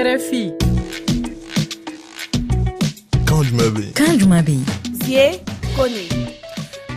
RFI. 0.00 0.44
kanjumɛn 3.28 3.92
kan 3.98 4.12
juman 4.20 4.40
be 4.46 4.54
yen 4.54 5.02
zie 5.02 5.24
kone 5.76 6.04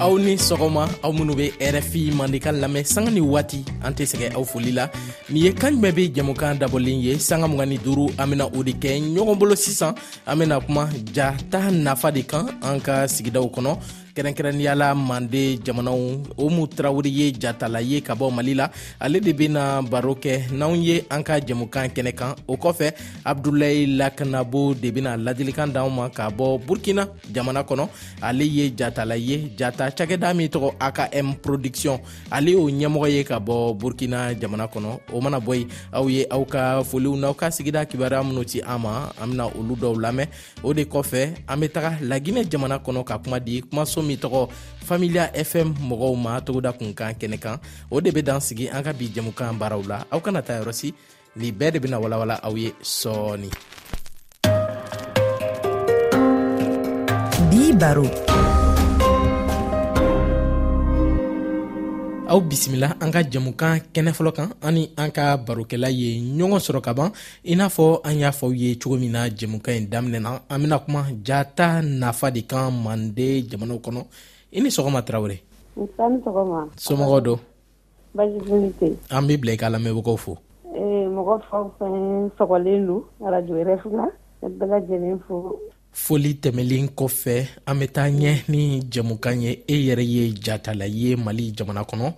aw 0.05 0.12
ni 0.23 0.33
sɔgɔma 0.47 0.83
aw 1.04 1.12
minw 1.18 1.34
be 1.39 1.46
rfi 1.76 2.02
mandeka 2.20 2.50
lamɛn 2.62 2.86
sanga 2.94 3.12
ni 3.16 3.20
waati 3.34 3.60
an 3.86 3.92
tɛ 3.97 4.04
sɛgɛ 4.12 4.28
aw 4.38 4.44
foli 4.52 4.71
la 4.78 4.86
nin 5.31 5.44
ye 5.46 5.52
kan 5.62 5.74
jumɛn 5.76 5.96
be 5.97 6.04
jamukan 6.16 6.55
dabɔlen 6.62 6.97
ye 7.05 7.13
sanga 7.27 7.47
mga 7.52 7.66
ni 7.71 7.77
duru 7.86 8.05
an 8.20 8.27
bena 8.29 8.45
o 8.47 8.59
de 8.68 8.71
kɛ 8.84 8.91
ɲɔgɔn 9.15 9.39
bolo 9.39 9.55
sisan 9.65 9.91
an 10.29 10.39
bena 10.39 10.55
kuma 10.65 10.83
jata 11.15 11.61
nafa 11.85 12.09
de 12.15 12.23
kan 12.31 12.45
an 12.70 12.79
ka 12.85 12.95
sigidaw 13.15 13.45
kɔnɔ 13.55 13.73
kɛrɛnkɛrɛnniyala 14.16 14.88
mande 14.95 15.43
jamanaw 15.66 16.00
omu 16.38 16.68
tarawuri 16.68 17.09
ye 17.20 17.25
jatala 17.43 17.80
ye 17.82 18.02
ka 18.02 18.13
bɔ 18.16 18.30
mali 18.32 18.54
la 18.54 18.68
ale 19.00 19.20
de 19.20 19.34
bena 19.34 19.82
baro 19.82 20.13
kɛ 20.16 20.52
n'anw 20.54 20.75
ye 20.88 21.04
an 21.09 21.23
ka 21.23 21.36
jɛmukan 21.48 21.88
kɛnɛ 21.95 22.12
kan 22.20 22.36
o 22.48 22.55
kɔfɛ 22.55 22.88
abdulayi 23.26 23.98
lakanabo 23.99 24.76
de 24.81 24.91
bena 24.91 25.17
ladilikan 25.17 25.67
d'anw 25.73 25.89
ma 25.89 26.09
ka 26.09 26.30
bɔ 26.30 26.58
burkina 26.62 27.08
jamana 27.34 27.63
kɔnɔ 27.63 27.88
ale 28.22 28.44
ye 28.45 28.70
jatala 28.77 29.16
ye 29.17 29.38
jata 29.58 29.89
cakɛda 29.98 30.34
min 30.36 30.48
tɔgɔ 30.48 30.72
akm 30.80 31.34
production 31.41 31.98
ale 32.31 32.52
y'o 32.52 32.70
ɲɛmɔgɔ 32.70 33.09
ye 33.11 33.23
ka 33.23 33.39
bɔ 33.39 33.73
burkina 33.77 34.34
jamana 34.39 34.67
kɔnɔ 34.72 35.00
o 35.14 35.22
mana 35.22 35.39
bɔ 35.39 35.55
yen 35.58 35.67
aw 35.91 36.08
ye 36.08 36.25
aw 36.31 36.44
ka 36.45 36.84
foliw 36.84 37.17
n'aw 37.17 37.34
ka 37.34 37.48
sigida 37.50 37.86
kibaruya 37.86 38.23
minw 38.23 38.45
ti 38.45 38.59
an 38.61 38.77
ma 38.81 39.09
an 39.20 39.31
bena 39.31 39.48
olu 39.50 39.75
dɔw 39.75 39.95
lamɛn 40.00 40.27
o 40.64 40.72
de 40.73 40.84
kɔfɛ 40.86 41.36
an 41.48 41.59
be 41.59 41.67
taga 41.67 41.98
laginɛ 42.02 42.45
jamana 42.48 42.77
kɔnɔ 42.84 43.03
ka 43.05 43.17
kuma 43.17 43.39
di 43.39 43.61
kumaso 43.61 44.02
min 44.07 44.17
tɔgɔ 44.23 44.41
familia 44.88 45.23
fm 45.49 45.67
mɔgɔw 45.89 46.13
ma 46.23 46.34
togoda 46.45 46.71
kunkan 46.77 47.16
kɛnɛ 47.20 47.38
kan 47.44 47.57
o 47.89 48.02
de 48.03 48.11
be 48.11 48.21
dan 48.21 48.41
sigi 48.41 48.67
an 48.67 48.84
ka 48.84 48.91
bi 48.94 49.07
jɛmukan 49.09 49.55
baaraw 49.59 49.81
la 49.89 49.98
aw 50.13 50.20
kana 50.20 50.41
ta 50.44 50.53
yɔrɔsi 50.59 50.89
nin 51.39 51.55
bɛɛ 51.59 51.71
de 51.73 51.80
bena 51.80 51.98
walawala 52.03 52.35
aw 52.44 52.53
ye 52.61 52.70
sɔɔni 52.84 53.49
bi 57.50 57.61
baro 57.81 58.05
aw 62.34 62.42
bisimila 62.42 62.98
an 62.98 63.14
ka 63.14 63.22
jamukan 63.22 63.78
kɛnɛ 63.94 64.09
fɔlɔ 64.17 64.31
kan 64.34 64.50
ani 64.66 64.89
an 64.98 65.14
ka 65.14 65.38
barokɛla 65.38 65.88
ye 65.94 66.09
ɲɔgɔn 66.17 66.62
sɔrɔ 66.66 66.81
ka 66.81 66.92
ban 66.98 67.12
i 67.45 67.53
n'a 67.56 67.70
fɔ 67.70 68.02
an 68.09 68.17
y'a 68.17 68.31
fɔ 68.34 68.50
fɔw 68.50 68.58
ye 68.62 68.70
cogo 68.81 68.98
min 68.98 69.12
na 69.14 69.30
jamukan 69.30 69.78
ɲi 69.78 69.88
daminɛ 69.94 70.20
na 70.20 70.40
an 70.50 70.58
bena 70.64 70.80
kuma 70.80 71.02
jata 71.23 71.86
nafa 71.86 72.34
de 72.34 72.42
kan 72.50 72.73
mande 72.84 73.25
jamanaw 73.50 73.78
kɔnɔ 73.86 74.02
i 74.50 74.59
ni 74.64 74.70
sɔgɔma 74.73 75.02
tarawure 75.06 75.38
somɔgɔw 76.78 77.20
dɔ 77.28 77.36
an 79.12 79.28
be 79.28 79.36
bila 79.38 79.53
i 79.53 79.58
ka 79.58 79.68
lamɛnbagaw 79.70 80.18
fo 80.18 80.34
ee, 80.73 81.06
mɔgɔ 81.18 81.38
faw 81.50 81.70
fɛn 81.80 82.31
sɔgɔlen 82.38 82.81
lo 82.88 83.06
arajo 83.22 83.53
yɛrɛ 83.53 83.78
fila 83.84 84.09
bɛɛ 84.42 84.66
lajɛlen 84.73 85.22
fo 85.28 85.59
foli 85.94 86.33
tɛmɛlen 86.41 86.89
kɔfɛ 86.97 87.61
an 87.69 87.80
bɛ 87.80 87.86
taa 87.94 88.09
ɲɛ 88.09 88.49
ni 88.49 88.81
jɛmukan 88.89 89.39
ye 89.41 89.52
e 89.67 89.75
yɛrɛ 89.88 90.02
ye 90.03 90.33
jatala 90.33 90.85
ye 90.88 91.16
mali 91.16 91.52
jamana 91.53 91.83
kɔnɔ 91.85 92.13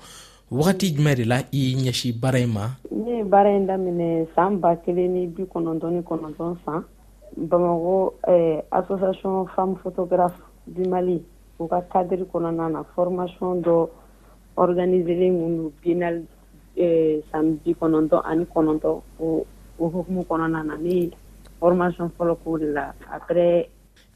wagati 0.49 0.95
jumɛn 0.95 1.15
de 1.17 1.23
la 1.25 1.37
i 1.51 1.75
ɲɛsi 1.75 2.13
baara 2.17 2.39
in 2.39 2.51
ma 2.53 2.69
ne 2.89 3.17
ye 3.17 3.23
baara 3.23 3.49
in 3.51 3.67
daminɛ 3.67 4.27
san 4.33 4.59
ba 4.59 4.77
kelen 4.77 5.13
ni 5.13 5.27
bi 5.27 5.43
kɔnɔntɔn 5.43 5.91
ni 5.91 5.99
kɔnɔntɔn 6.01 6.57
san 6.65 6.83
bamako 7.37 8.13
eh, 8.27 8.61
association 8.71 9.45
femme 9.55 9.75
photographe 9.83 10.39
du 10.67 10.87
mali 10.87 11.21
u 11.59 11.67
ka 11.67 11.81
cadre 11.91 12.23
kɔnɔna 12.23 12.71
na 12.71 12.83
formation 12.95 13.61
dɔ 13.61 13.89
organiselen 14.55 15.37
mun 15.37 15.71
biennale 15.83 16.23
eh, 16.77 17.19
san 17.29 17.55
bi 17.57 17.73
kɔnɔntɔn 17.73 18.21
ani 18.23 18.45
kɔnɔntɔn 18.45 19.01
o 19.19 19.45
hukumu 19.79 20.23
kɔnɔna 20.25 20.63
na 20.65 20.77
ne 20.77 21.11
formation 21.59 22.09
fɔlɔ 22.17 22.35
k'o 22.43 22.57
de 22.59 22.67
la 22.73 22.93
après 23.11 23.67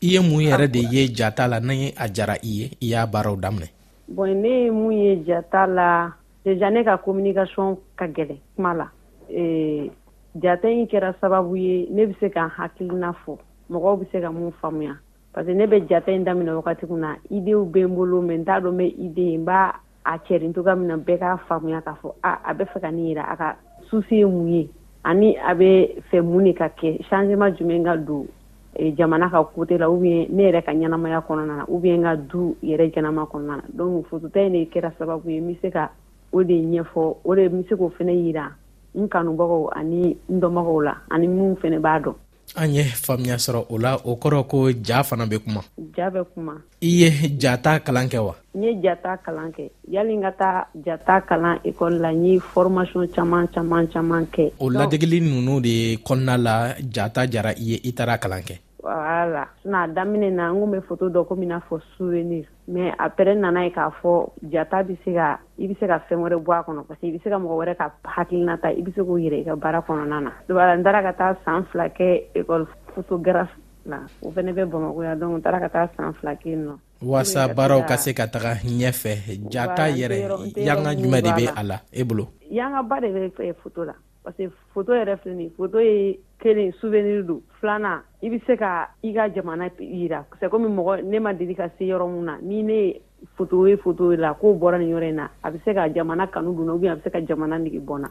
i 0.01 0.07
ye 0.13 0.19
mun 0.19 0.41
yɛrɛ 0.43 0.67
de 0.67 0.79
ye 0.79 1.07
jata 1.07 1.47
la 1.47 1.59
ni 1.59 1.93
a 1.97 2.07
jara 2.11 2.35
i 2.44 2.50
ye 2.59 2.66
i 2.81 2.85
y'a 2.91 3.05
baaraw 3.05 3.35
daminɛ 3.35 3.69
bon 4.07 4.27
ne 4.41 4.66
ye 4.66 4.72
mun 4.72 4.91
ye 4.94 5.16
jata 5.25 5.66
la 5.67 6.11
deja 6.45 6.69
ne 6.69 6.83
ka 6.83 6.97
communication 6.97 7.78
ka 7.95 8.05
gɛlɛ 8.07 8.38
kuma 8.55 8.73
la 8.73 8.85
e, 9.29 9.35
ee, 9.41 9.91
jata 10.35 10.67
yi 10.69 10.85
kɛra 10.88 11.13
sababu 11.22 11.55
ye 11.55 11.88
ne 11.89 12.05
be 12.07 12.16
se 12.19 12.29
ka 12.29 12.47
hakilina 12.47 13.16
fɔ 13.25 13.38
mɔgɔw 13.72 13.99
be 13.99 14.05
se 14.11 14.22
ka 14.22 14.31
mun 14.31 14.51
faamuya 14.61 14.95
parce 15.33 15.47
que 15.47 15.53
ne 15.53 15.66
be 15.67 15.81
jata 15.88 16.11
yi 16.11 16.23
daminɛ 16.23 16.53
wagati 16.61 16.88
kun 16.88 16.99
na 17.01 17.16
idew 17.31 17.66
be 17.72 17.81
n 17.83 17.95
bolo 17.95 18.22
mɛ 18.22 18.35
n 18.39 18.45
t'a 18.45 18.59
dɔn 18.59 18.75
bɛ 18.75 18.95
ide 18.99 19.38
n 19.39 19.45
b'a 19.45 19.73
a 20.05 20.17
cɛrin 20.28 20.53
toga 20.53 20.75
min 20.75 20.88
na 20.88 20.97
bɛɛ 20.97 21.19
k'a 21.19 21.38
faamuya 21.47 21.81
k'a 21.83 21.95
fɔ 22.03 22.13
a 22.23 22.33
a 22.51 22.53
bɛ 22.53 22.66
fɛ 22.73 22.81
ka 22.81 22.91
nin 22.91 23.05
yira 23.09 23.23
a 23.31 23.35
ka 23.35 23.55
susi 23.89 24.17
ye 24.19 24.25
mun 24.25 24.47
ye 24.47 24.69
ani 25.03 25.35
a 25.37 25.53
bɛ 25.55 25.87
fɛ 26.11 26.21
mun 26.21 26.43
de 26.43 26.53
ka 26.53 26.67
kɛ 26.69 27.01
changema 27.09 27.49
jumɛn 27.51 27.83
ka 27.83 27.95
don 27.97 28.27
e, 28.75 28.91
jamana 28.97 29.29
ka 29.29 29.43
kote 29.43 29.77
la 29.79 29.87
ubiyɛn 29.89 30.27
ne 30.31 30.43
yɛrɛ 30.51 30.63
ka 30.65 30.71
ɲɛnamaya 30.73 31.21
kɔnɔna 31.27 31.57
na 31.57 31.65
ubiyɛn 31.67 32.03
ka 32.03 32.15
du 32.15 32.55
yɛrɛ 32.63 32.91
ɲɛnama 32.91 33.27
kɔnɔna 33.31 33.55
na 33.57 33.63
donc 33.73 34.07
fotota 34.09 34.43
in 34.45 34.53
de 34.53 34.65
kɛra 34.69 34.91
sababu 34.97 35.29
ye 35.29 35.37
n 35.39 35.47
bɛ 35.47 35.61
se 35.61 35.69
ka 35.71 35.89
o 36.33 36.43
de 36.43 36.53
ɲɛfɔ 36.61 37.15
o 37.23 37.35
de 37.35 37.45
n 37.49 37.49
bɛ 37.63 37.69
se 37.69 37.75
k'o 37.75 37.89
fɛnɛ 37.89 38.11
yira 38.23 38.51
n 38.95 39.07
kanubagaw 39.07 39.69
ani 39.75 40.17
n 40.29 40.39
dɔnbagaw 40.41 40.81
la 40.83 40.95
ani 41.11 41.27
minnu 41.27 41.55
fɛnɛ 41.57 41.79
b'a 41.81 41.99
dɔn 42.03 42.16
an 42.55 42.73
ye 42.73 42.83
faamuya 42.83 43.37
sɔrɔ 43.37 43.65
o 43.69 43.77
la 43.77 43.95
o 44.03 44.15
kɔrɔ 44.15 44.47
ko 44.49 44.69
ja 44.83 45.03
fana 45.03 45.25
be 45.29 45.37
kuma 45.37 45.61
ja 45.97 46.09
bɛ 46.09 46.23
kuma 46.33 46.53
i 46.81 46.87
ye 47.01 47.09
jata 47.37 47.79
kalan 47.79 48.07
kɛ 48.09 48.19
wa 48.25 48.35
n 48.55 48.63
ye 48.63 48.73
jata 48.81 49.17
kalan 49.23 49.51
kɛ 49.53 49.69
yali 49.89 50.17
n 50.17 50.21
ka 50.21 50.31
taa 50.31 50.67
jata 50.83 51.21
kalan 51.27 51.59
ekɔli 51.63 51.99
la 51.99 52.09
n 52.11 52.25
ye 52.25 52.39
fɔrmasiɔn 52.39 53.11
caaman 53.13 53.47
caaman 53.53 53.87
caaman 53.87 54.25
kɛ 54.27 54.51
o 54.59 54.69
ladegili 54.69 55.19
nunu 55.21 55.61
de 55.61 55.97
kɔnɔna 55.97 56.37
la 56.37 56.73
jata 56.81 57.29
jara 57.29 57.51
i 57.51 57.61
ye 57.63 57.79
i 57.85 57.91
tara 57.93 58.17
kalan 58.17 58.41
kɛ 58.41 58.57
voilà 58.84 59.47
sina 59.62 59.81
a 59.84 59.88
daminɛ 59.88 60.31
na 60.31 60.51
n 60.51 60.59
kun 60.59 60.72
bɛ 60.72 60.81
foto 60.88 61.09
dɔ 61.09 61.25
komi 61.28 61.45
n'a 61.45 61.62
fɔ 61.69 61.79
souvenir 61.97 62.45
mais 62.67 62.91
après 62.97 63.35
nana 63.35 63.63
ye 63.66 63.72
k'a 63.72 63.91
fɔ 64.01 64.29
jata 64.50 64.84
bi 64.84 64.97
se 65.03 65.13
ka 65.13 65.40
i 65.57 65.67
be 65.67 65.75
se 65.79 65.85
ka 65.88 66.00
fɛn 66.09 66.19
wɛrɛ 66.23 66.40
bɔ 66.44 66.51
a 66.59 66.63
kɔnɔ 66.63 66.85
parce 66.88 67.00
que 67.01 67.07
i 67.07 67.12
be 67.12 67.19
se 67.19 67.29
ka 67.29 67.38
mɔgɔ 67.38 67.56
wɛrɛ 67.59 67.78
ka 67.78 67.91
hakilina 68.03 68.57
ta 68.62 68.69
i 68.69 68.81
be 68.81 68.91
se 68.91 69.01
k'o 69.03 69.17
yɛrɛ 69.19 69.41
i 69.41 69.44
ka 69.45 69.56
baara 69.56 69.81
kɔnɔna 69.81 70.22
na 70.23 70.31
dubara 70.47 70.78
n 70.78 70.84
taara 70.84 71.03
ka 71.03 71.12
taa 71.13 71.35
saan 71.45 71.66
fila 71.72 71.90
kɛ 71.90 72.23
école 72.35 72.67
photographe 72.95 73.51
la 73.85 74.00
o 74.23 74.31
fɛnɛ 74.31 74.53
bɛ 74.56 74.69
bamakoya 74.72 75.16
donc 75.19 75.35
n 75.38 75.41
taara 75.41 75.59
ka 75.67 75.69
taa 75.69 75.88
saan 75.97 76.13
fila 76.13 76.34
kɛ 76.35 76.56
nɔ 76.56 76.73
waasa 77.03 77.53
baaraw 77.53 77.85
ka 77.85 77.97
se 77.97 78.13
ka 78.13 78.28
taga 78.28 78.53
ɲɛfɛ 78.63 79.44
jata 79.51 79.90
yɛrɛ 79.91 80.56
yanga 80.56 80.96
jumɛn 80.96 81.22
de 81.22 81.31
be 81.35 81.47
a 81.51 81.63
la 81.63 81.79
e 81.91 82.03
bolo 82.03 82.29
yangaba 82.50 83.01
de 83.01 83.07
bɛ 83.29 83.56
foto 83.61 83.84
la 83.84 83.94
parce 84.23 84.38
que 84.38 84.50
foto 84.73 84.94
yɛrɛ 84.94 85.19
filɛ 85.19 85.35
ni 85.35 85.50
foto 85.57 85.79
ye 85.81 86.19
kelen 86.40 86.72
souvenir 86.79 87.23
do 87.23 87.44
flana 87.59 88.03
i 88.22 88.30
be 88.30 88.40
se 88.46 88.56
ka 88.59 88.88
i 89.03 89.13
ka 89.13 89.28
jamana 89.35 89.69
yira 89.80 90.25
c'est 90.40 90.50
komi 90.50 90.68
mɔgɔ 90.68 91.03
ne 91.07 91.19
ma 91.19 91.34
deli 91.34 91.56
ka 91.56 91.69
se 91.78 91.84
yɔrɔ 91.85 92.07
mun 92.07 92.25
na 92.25 92.38
ni 92.41 92.63
ne 92.63 92.72
ye 92.74 93.02
foto 93.38 93.66
ye 93.68 93.78
foto 93.78 94.12
la 94.16 94.34
k'o 94.34 94.57
bɔra 94.59 94.78
ni 94.80 94.91
yɔrɔ 94.91 95.09
in 95.09 95.16
na 95.16 95.30
a 95.41 95.52
be 95.52 95.59
se 95.63 95.74
ka 95.74 95.88
jamana 95.94 96.28
kanu 96.28 96.53
donna 96.53 96.74
ubiyɛn 96.74 96.91
a 96.91 96.96
be 96.96 97.02
se 97.03 97.09
ka 97.09 97.19
jamana 97.25 97.56
nigi 97.58 97.79
bɔnna 97.79 98.09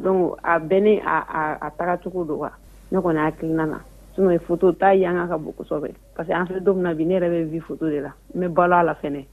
donc 0.00 0.38
a 0.44 0.58
bɛɛ 0.60 0.80
ne 0.82 1.02
a 1.04 1.58
a 1.60 1.70
tagacogo 1.78 2.24
do 2.26 2.34
wa 2.36 2.50
ne 2.92 2.98
kɔni 2.98 3.18
hakilina 3.18 3.66
na 3.66 3.78
sinɔ 4.14 4.38
foto 4.46 4.68
e 4.70 4.74
ta 4.78 4.92
yanga 4.94 5.26
ka 5.26 5.38
bon 5.38 5.54
kosɛbɛ 5.58 5.90
parce 6.14 6.28
que 6.28 6.34
an 6.34 6.46
filɛ 6.46 6.60
don 6.60 6.74
mina 6.76 6.94
bi 6.94 7.04
ne 7.04 7.18
yɛrɛ 7.18 7.28
bɛ 7.30 7.50
vi 7.50 7.58
foto 7.60 7.86
de 7.90 8.00
la 8.00 8.12
n 8.34 8.40
bɛ 8.42 8.48
balo 8.54 8.76
a 8.76 8.82
la 8.84 8.94
fɛnɛ 8.94 9.24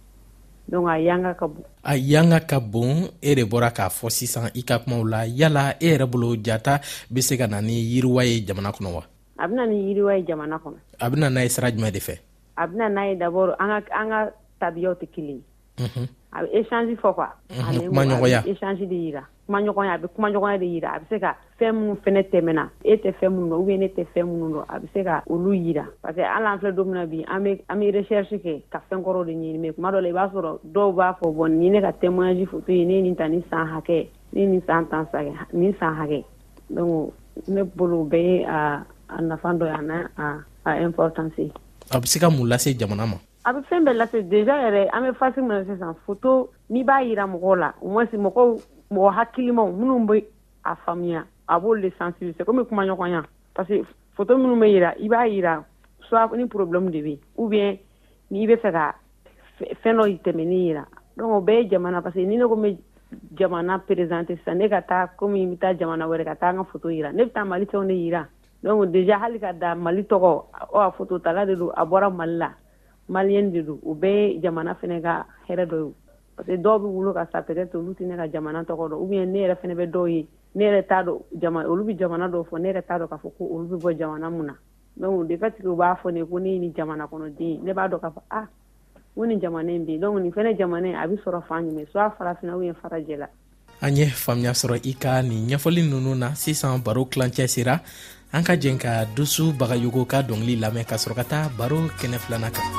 donc 0.69 0.89
a 0.89 0.97
yanga 0.99 1.35
ka 1.35 1.45
bon 1.47 1.61
a 1.83 1.95
yanga 1.95 2.39
ka 2.47 2.59
bon 2.59 3.05
e 3.21 3.35
de 3.35 3.43
bɔra 3.45 3.69
k'a 3.69 3.89
fɔ 3.89 4.09
sisan 4.09 4.49
i 4.55 4.63
ka 4.63 4.79
kumaw 4.79 5.05
la 5.05 5.21
yala 5.27 5.77
e 5.79 5.85
yɛrɛ 5.93 6.07
bolo 6.09 6.35
jata 6.35 6.81
be 7.13 7.21
se 7.21 7.37
ka 7.37 7.45
na 7.45 7.61
ni 7.61 7.77
yiriwa 7.93 8.25
ye 8.25 8.43
jamana 8.43 8.71
kɔnɔ 8.73 8.91
wa 8.93 9.03
a 9.39 9.47
bɛna 9.47 9.65
ni 9.67 9.77
yiriwa 9.87 10.13
ye 10.17 10.23
jamana 10.23 10.57
kɔnɔ 10.63 10.77
a 10.99 11.09
n'a 11.09 11.41
ye 11.43 11.47
sira 11.49 11.71
jumɛn 11.71 11.87
mhm. 11.87 11.87
mhm. 11.87 11.93
de 11.93 11.99
fɛ 11.99 12.19
a 12.57 12.67
n'a 12.89 13.07
ye 13.09 13.15
dabord 13.15 13.55
an 13.59 13.81
ka 13.81 13.95
an 13.95 14.31
tabiyaw 14.61 14.93
tɛ 14.99 15.07
kelen 15.15 15.39
ye 15.79 16.09
a 16.33 16.37
bɛ 16.43 16.47
échange 16.59 16.95
fɔ 16.99 17.15
quoi 17.15 17.27
kumaɲɔgɔnya 17.57 18.43
échange 18.47 18.85
de 18.87 18.95
yira 18.95 19.23
kumaɲɔgɔnya 19.47 19.93
a 19.93 19.97
bɛ 19.97 20.07
kumaɲɔgɔnya 20.15 20.59
de 20.59 20.65
yira 20.65 20.91
a 20.95 20.99
bɛ 20.99 21.03
se 21.09 21.19
ka 21.19 21.37
fɛn 21.59 21.71
minnu 21.73 21.95
fɛnɛ 22.03 22.29
tɛmɛna 22.29 22.69
e 22.83 22.95
tɛ 22.97 23.13
fɛn 23.19 23.29
minnu 23.31 23.49
dɔn 23.49 23.59
ubiyɛn 23.63 23.79
ne 23.79 23.87
tɛ 23.87 24.05
fɛn 24.13 24.25
minnu 24.27 24.59
a 24.69 24.77
bɛ 24.79 24.87
se 24.93 25.03
ka 25.03 25.23
olu 25.29 25.51
yira 25.53 25.85
parce 26.01 26.15
que 26.15 26.21
hali 26.21 26.45
an 26.45 26.59
filɛ 26.59 27.05
bi 27.09 27.23
an 27.31 27.43
be 27.43 27.63
an 27.69 27.79
ke 27.79 27.95
recherche 27.95 28.35
kɛ 28.43 28.63
ka 28.69 28.81
fɛn 28.91 28.99
kɔrɔw 29.05 29.25
de 29.25 29.31
ɲini 29.31 29.57
mais 29.59 29.71
kuma 29.75 29.89
dɔ 29.91 30.01
la 30.03 30.09
i 30.09 30.11
b'a 30.11 30.27
sɔrɔ 30.35 30.59
dɔw 30.67 30.93
b'a 30.93 31.15
fɔ 31.19 31.31
bɔn 31.35 31.51
ni 31.55 31.69
ne 31.69 31.79
ka 31.81 31.91
témoignage 31.93 32.49
photo 32.49 32.71
ye 32.73 32.83
ne 32.85 33.01
nin 33.03 33.15
ta 33.15 33.27
ni 33.29 33.41
san 33.49 33.65
hakɛ 33.67 34.07
ne 34.33 34.61
san 34.67 34.85
tan 34.89 35.07
nin 35.53 35.73
san 35.79 35.95
hakɛ 35.95 36.23
donc 36.69 37.13
ne 37.47 37.61
bolo 37.63 38.03
bɛɛ 38.05 38.35
ye 38.39 38.43
a 38.43 38.49
ah, 38.51 38.83
a 39.09 39.21
nafa 39.21 39.53
dɔ 39.53 39.65
yan 39.65 39.87
n'a 39.87 40.45
a 40.65 40.81
importance 40.81 41.33
ye 41.37 41.51
a 41.91 41.99
bɛ 41.99 42.05
se 42.07 42.19
ka 42.19 42.29
mun 42.29 42.47
lase 42.47 42.77
jamana 42.77 43.05
ma 43.09 43.17
a 43.43 43.53
bɛ 43.53 43.63
fɛn 43.69 43.85
bɛɛ 43.85 43.93
lase 43.97 44.29
deja 44.29 44.53
yɛrɛ 44.57 44.89
an 44.93 45.01
bɛ 45.03 45.15
fasi 45.17 45.37
min 45.41 45.49
na 45.57 45.63
sisan 45.65 45.95
foto 46.05 46.49
n'i 46.69 46.83
b'a 46.83 47.01
yira 47.03 47.25
mɔgɔw 47.25 47.57
la 47.59 47.71
umasi 47.81 48.17
mɔgɔw 48.17 48.61
mɔgɔ 48.91 49.13
hakilimaw 49.17 49.67
minnu 49.73 50.05
bɛ 50.05 50.23
a 50.65 50.75
faamuya 50.85 51.23
a 51.47 51.59
b'olu 51.59 51.81
de 51.81 51.91
sensibiliser 51.97 52.45
komi 52.45 52.65
kuma 52.69 52.83
ɲɔgɔnya 52.85 53.23
parce 53.53 53.67
que 53.67 53.83
foto 54.15 54.37
minnu 54.37 54.55
bɛ 54.55 54.67
yira 54.69 54.93
i 55.01 55.07
b'a 55.07 55.27
yira 55.27 55.65
soit 56.07 56.35
ni 56.37 56.45
problème 56.45 56.91
de 56.91 57.01
bɛ 57.01 57.07
yen 57.09 57.19
ou 57.37 57.47
bien 57.49 57.77
n'i 58.31 58.47
bɛ 58.47 58.57
fɛ 58.61 58.71
ka 58.71 58.93
fɛn 59.83 59.95
dɔ 59.97 60.19
tɛmɛni 60.21 60.69
yira 60.69 60.85
donc 61.17 61.31
o 61.31 61.41
bɛɛ 61.41 61.63
ye 61.63 61.69
jamana 61.69 62.01
parce 62.03 62.13
que 62.15 62.25
ni 62.25 62.37
ne 62.37 62.43
ko 62.45 62.55
n 62.55 62.61
bɛ 62.61 62.77
jamana 63.35 63.79
présenter 63.87 64.37
sisan 64.37 64.55
ne 64.57 64.69
ka 64.69 64.81
taa 64.83 65.07
komi 65.19 65.43
n 65.47 65.55
bɛ 65.55 65.57
taa 65.59 65.73
jamana 65.73 66.05
wɛrɛ 66.05 66.25
ka 66.25 66.33
taa 66.35 66.49
n 66.53 66.57
ka 66.57 66.63
foto 66.71 66.89
yira 66.89 67.11
ne 67.13 67.23
bɛ 67.25 67.31
taa 67.33 67.45
malidenw 67.45 67.87
de 67.87 67.93
yira 67.93 68.27
donc 68.63 68.91
déjà 68.91 69.17
hali 69.21 69.39
ka 69.39 69.53
da 69.53 69.75
mali 69.75 70.03
tɔgɔ 70.03 70.91
fototala 70.97 71.45
de 71.45 71.55
do 71.55 71.71
a 71.75 71.85
bɔra 71.85 72.09
mali 72.11 72.37
la 72.37 72.49
mali 73.07 73.41
de 73.51 73.61
don 73.61 73.79
u 73.85 73.95
bɛ 73.95 74.41
jamana 74.41 74.75
fana 74.75 74.99
ka 75.01 75.25
hɛrɛ 75.47 75.65
dɔ 75.65 75.85
ye 75.85 75.93
parce 76.35 76.47
que 76.47 76.57
dɔw 76.57 76.75
bɛ 76.79 76.85
wolo 76.91 77.13
ka 77.13 77.25
sa 77.31 77.39
tɛgɛ 77.41 77.69
to 77.71 77.77
olu 77.79 77.93
tɛ 77.93 78.05
ne 78.05 78.15
ka 78.17 78.27
jamana 78.31 78.63
tɔgɔ 78.63 78.89
dɔn 78.91 78.99
u 79.01 79.13
ye 79.13 79.25
ne 79.25 79.39
yɛrɛ 79.43 79.55
fana 79.61 79.73
bɛ 79.75 79.85
dɔw 79.91 80.07
ye 80.11 80.27
ne 80.55 80.63
yɛrɛ 80.65 80.81
dɔn 81.39 81.65
olu 81.67 81.83
bɛ 81.85 81.97
jamana 81.99 82.27
dɔw 82.29 82.45
fɔ 82.49 82.59
ne 82.59 82.73
yɛrɛ 82.73 82.81
t'a 82.87 82.99
dɔn 82.99 83.07
k'a 83.07 83.17
fɔ 83.21 83.31
ko 83.37 83.43
olu 83.49 83.77
bɛ 83.77 83.77
bɔ 83.81 83.97
jamana 83.97 84.29
min 84.31 84.45
na 84.51 84.55
dɔnku 84.99 85.27
de 85.27 85.35
katigi 85.37 85.65
u 85.67 85.75
b'a 85.75 85.95
fɔ 86.03 86.11
ne 86.13 86.25
ko 86.25 86.37
ne 86.39 86.59
ni 86.59 86.73
jamana 86.75 87.07
kɔnɔden 87.07 87.63
ne 87.63 87.73
b'a 87.73 87.87
dɔn 87.89 87.99
k'a 87.99 88.09
fɔ 88.13 88.21
ah 88.31 88.45
ko 89.15 89.23
ni 89.25 89.35
jamana 89.39 89.71
in 89.75 89.85
bɛ 89.85 89.99
dɔnku 89.99 90.19
nin 90.21 90.31
fana 90.33 90.51
jamana 90.57 90.99
a 91.03 91.07
bɛ 91.07 91.15
sɔrɔ 91.23 91.47
fan 91.47 91.63
jumɛn 91.71 91.87
so 91.93 91.99
a 91.99 92.11
farafinna 92.19 92.57
u 92.57 92.61
ye 92.63 92.73
fara 92.81 92.99
an 93.81 93.95
ye 93.95 94.05
faamuya 94.07 94.51
sɔrɔ 94.51 94.85
i 94.85 94.93
ka 94.99 95.21
nin 95.23 95.47
ɲɛfɔli 95.47 95.87
ninnu 95.89 96.13
na 96.17 96.33
sisan 96.35 96.79
baro 96.83 97.05
tilancɛ 97.05 97.47
sera 97.49 97.81
an 98.35 98.43
ka 98.47 98.53
jɛn 98.61 98.77
ka 98.83 98.93
dusu 99.15 99.45
bagayogo 99.59 100.01
ka 100.11 100.19
dɔngili 100.27 100.53
lamɛn 100.63 100.87
ka 100.89 100.95
sɔrɔ 101.01 101.13
ka 101.19 101.25
taa 101.31 101.47
baro 101.57 101.79
kɛnɛ 101.99 102.17
filana 102.23 102.49
kan 102.55 102.69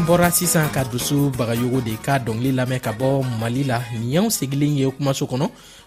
an 0.00 0.06
bɔra 0.06 0.30
sisan 0.30 0.68
ka 0.74 0.82
dusu 0.90 1.18
bagayogo 1.38 1.80
de 1.86 1.94
ka 2.04 2.14
dɔngili 2.26 2.52
lamɛn 2.58 2.80
ka 2.86 2.92
bɔ 3.00 3.08
mali 3.40 3.64
la 3.70 3.78
nin 3.92 4.04
y'anw 4.12 4.30
segilen 4.30 4.76
ye 4.78 4.90
kumaso 4.90 5.24
kɔnɔ 5.30 5.46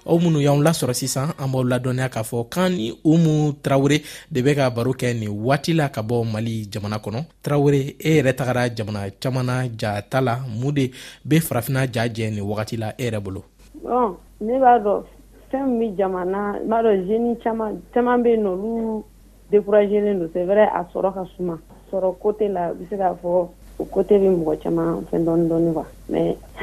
aw 0.09 0.17
minnu 0.21 0.39
y'anw 0.39 0.61
lasɔrɔ 0.65 0.93
sisan 1.01 1.29
an 1.41 1.47
b'aw 1.51 1.63
ladɔnniya 1.71 2.09
k'a 2.13 2.21
fɔ 2.29 2.49
kan 2.53 2.69
ni 2.77 2.91
umu 3.03 3.53
tarawere 3.63 3.97
de 4.31 4.41
bɛ 4.45 4.55
ka 4.55 4.69
baro 4.69 4.91
kɛ 4.93 5.13
nin 5.19 5.29
waati 5.45 5.73
la 5.75 5.89
ka 5.89 6.01
bɔ 6.01 6.23
mali 6.33 6.65
jamana 6.73 6.97
kɔnɔ 7.03 7.23
tarawere 7.43 7.81
e 7.99 8.09
yɛrɛ 8.21 8.33
tagara 8.37 8.69
jamana 8.69 9.09
caman 9.19 9.43
na 9.45 9.53
ja 9.79 10.01
ta 10.01 10.19
la 10.21 10.37
mun 10.47 10.73
de 10.73 10.91
be 11.27 11.39
farafina 11.39 11.87
ja 11.95 12.03
jɛ 12.07 12.29
nin 12.33 12.43
wagati 12.45 12.77
la 12.77 12.89
e 12.97 13.09
yɛrɛ 13.09 13.19
bolo 13.23 13.43
bon 13.75 14.17
ne 14.41 14.59
b'a 14.59 14.79
dɔn 14.83 15.01
fɛn 15.51 15.65
min 15.79 15.91
be 15.91 15.97
jamana 16.03 16.59
n 16.61 16.67
b'a 16.69 16.79
dɔn 16.85 17.07
zeni 17.07 17.37
caman 17.43 17.81
caman 17.93 18.21
be 18.23 18.29
yen 18.31 18.43
nɔ 18.43 18.47
olu 18.53 19.03
découragelen 19.51 20.19
don 20.19 20.29
c'est 20.33 20.43
vrai 20.45 20.67
a 20.69 20.85
sɔrɔ 20.93 21.13
ka 21.13 21.23
suma 21.37 21.57
sɔrɔ 21.91 22.17
kote 22.19 22.41
la 22.41 22.69
u 22.71 22.75
be 22.75 22.85
se 22.89 22.95
k'a 22.97 23.15
fɔ 23.21 23.49
o 23.83 23.85
kote 23.85 24.15
bɛ 24.21 24.27
mɔgɔ 24.37 24.53
caman 24.63 25.03
fɛn 25.11 25.21
dɔɔni 25.25 25.45
dɔɔni 25.49 25.69
kuwa 25.73 25.85
mɛ 26.11 26.21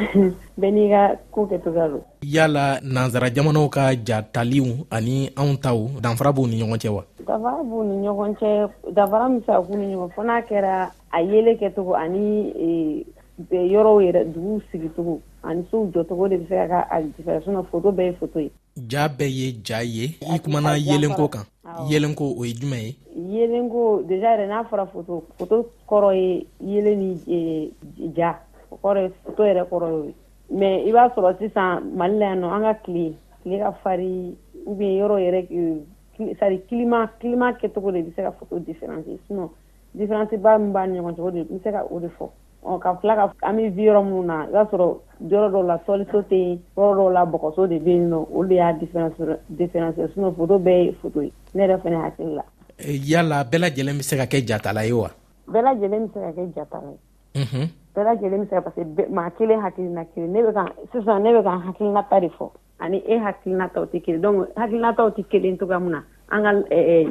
bɛɛ 0.61 0.71
n'i 0.75 0.85
ka 0.93 1.03
koo 1.31 1.45
kɛtogoya 1.51 1.89
lo 1.93 2.01
yala 2.23 2.81
nansara 2.83 3.29
jamanaw 3.35 3.69
ka 3.69 3.85
jataliw 4.09 4.87
ani 4.91 5.29
anw 5.37 5.57
taw 5.61 5.79
danfara 6.01 6.33
b'u 6.35 6.47
ni 6.49 6.57
ɲɔgɔn 6.63 6.81
cɛ 6.81 6.89
wa 6.97 7.05
danfara 7.29 7.63
b'u 7.69 7.85
ni 7.89 8.09
ɲɔgɔn 8.09 8.33
cɛ 8.41 8.69
danfara 8.97 9.29
min 9.31 9.41
se 9.41 9.47
ka 9.47 9.61
k'u 9.63 9.77
ni 9.77 9.95
ɲɔgɔn 9.95 10.11
fɔ 10.17 10.23
n'a 10.25 10.41
kɛra 10.49 10.75
a 11.13 11.19
yele 11.21 11.53
kɛtogo 11.61 11.93
ani 11.95 13.05
yɔrɔw 13.53 13.97
yɛrɛ 14.07 14.25
duguw 14.33 14.61
sigicogo 14.73 15.21
ani 15.45 15.65
sow 15.71 15.85
jɔcogo 15.93 16.29
de 16.29 16.37
bɛ 16.41 16.49
se 16.49 16.57
ka 16.57 16.69
ka 16.69 16.87
a 16.91 17.01
diferɛsi 17.03 17.49
na 17.53 17.63
foto 17.63 17.93
bɛɛ 17.93 18.09
ye 18.09 18.13
foto 18.21 18.39
ye 18.41 18.51
ja 18.89 19.09
bɛɛ 19.09 19.27
ye 19.29 19.55
ja 19.65 19.81
ye 19.83 20.05
i 20.35 20.39
kumana 20.39 20.77
yelenko 20.79 21.29
kan 21.31 21.45
yelenko 21.91 22.25
o 22.41 22.45
ye 22.45 22.53
jumɛn 22.55 22.81
ye 22.83 22.95
yelenko 23.35 24.03
deja 24.09 24.29
yɛrɛ 24.35 24.47
n'a 24.49 24.65
fɔra 24.71 24.87
foto 24.93 25.25
foto 25.39 25.67
kɔrɔ 25.89 26.11
ye 26.15 26.45
yelen 26.61 26.99
ni 27.27 27.73
ja 28.17 28.39
o 28.71 28.77
kɔrɔ 28.83 29.01
ye 29.05 29.11
foto 29.25 29.43
yɛrɛ 29.43 29.65
kɔrɔ 29.71 30.05
ye 30.05 30.15
mɛ 30.57 30.89
i 30.89 30.93
b'a 30.93 31.15
sɔrɔ 31.15 31.39
sisan 31.39 31.93
mali 31.97 32.19
la 32.19 32.27
yan 32.27 32.41
nɔ 32.41 32.53
an 32.57 32.63
ka 32.63 32.73
tile 32.85 33.13
tile 33.43 33.59
ka 33.65 33.71
fari 33.85 34.37
u 34.67 34.75
bien 34.75 34.99
yɔrɔ 35.01 35.19
yɛrɛ 35.25 36.39
sari 36.39 36.59
kilima 36.69 37.09
kilima 37.21 37.53
kɛcogo 37.61 37.93
de 37.93 38.03
bɛ 38.03 38.15
se 38.17 38.23
ka 38.23 38.31
foto 38.33 38.59
diferanse 38.61 39.19
sinɔ 39.29 39.51
diferanse 39.97 40.37
ba 40.43 40.59
min 40.59 40.73
b'a 40.73 40.87
ni 40.89 40.99
ɲɔgɔn 40.99 41.17
cɛ 41.17 41.21
o 41.25 41.31
de 41.31 41.41
n 41.41 41.47
bɛ 41.47 41.63
se 41.63 41.71
ka 41.71 41.85
o 41.91 42.01
de 42.01 42.09
fɔ 42.09 42.29
Ɔ 42.63 42.79
ka 42.79 42.95
tila 43.01 43.15
ka 43.17 43.33
an 43.43 43.57
bɛ 43.57 43.71
bi 43.75 43.83
yɔrɔ 43.87 44.03
minnu 44.05 44.25
na 44.27 44.45
i 44.45 44.53
b'a 44.53 44.69
sɔrɔ 44.71 44.99
yɔrɔ 45.31 45.49
dɔw 45.53 45.63
la 45.67 45.77
sɔliso 45.87 46.23
tɛ 46.29 46.37
yen 46.37 46.59
yɔrɔ 46.77 46.93
dɔw 46.97 47.13
la 47.13 47.25
bɔgɔso 47.25 47.67
de 47.69 47.79
bɛ 47.81 47.89
yen 47.89 48.11
nɔ 48.11 48.27
olu 48.35 48.49
de 48.49 48.55
y'a 48.55 48.73
différence 48.75 50.33
photo 50.37 50.59
bɛɛ 50.59 50.85
ye 50.85 50.93
photo 51.03 51.21
ye 51.23 51.33
ne 51.55 51.67
yɛrɛ 51.67 51.81
fana 51.83 51.97
hakili 52.05 52.35
la 52.37 52.43
ee, 52.79 52.97
yala 53.01 53.45
bɛɛ 53.45 53.59
lajɛlen 53.65 53.97
bɛ 53.97 54.03
se 54.03 54.17
ka 54.17 54.25
kɛ 54.27 54.47
jatala 54.47 54.85
ye 54.87 54.93
wa 54.93 55.09
bɛɛ 55.49 55.63
lajɛlen 55.65 56.05
bɛ 56.05 56.09
se 56.15 56.21
ka 56.21 56.33
kɛ 56.37 56.55
jatala 56.55 56.93
ye 56.93 57.67
bɛɛ 57.97 58.05
lajɛlen 58.05 58.41
bɛ 58.45 58.49
se 58.51 58.55
ka 58.57 58.61
parce 58.61 58.77
que 58.77 59.09
maa 59.09 59.31
kelen 59.31 59.61
hakilina 59.61 60.05
kelen 60.15 60.29
ne 60.33 60.43
bɛ 60.43 60.53
ka 60.53 60.65
sisan 60.93 61.21
ne 61.23 61.33
bɛ 61.33 61.43
ka 61.43 61.63
hakilinata 61.65 62.21
de 62.21 62.29
fɔ 62.29 62.51
ani 62.81 62.99
e 63.09 63.17
hakilinataw 63.17 63.87
tɛ 63.89 64.03
kelen 64.05 64.21
donc 64.21 64.49
hakilinataw 64.55 65.09
tɛ 65.17 65.25
kelen 65.33 65.57
cogoya 65.59 65.81
min 65.81 65.93
na 65.93 66.03
an 66.31 66.43
ka 66.45 66.51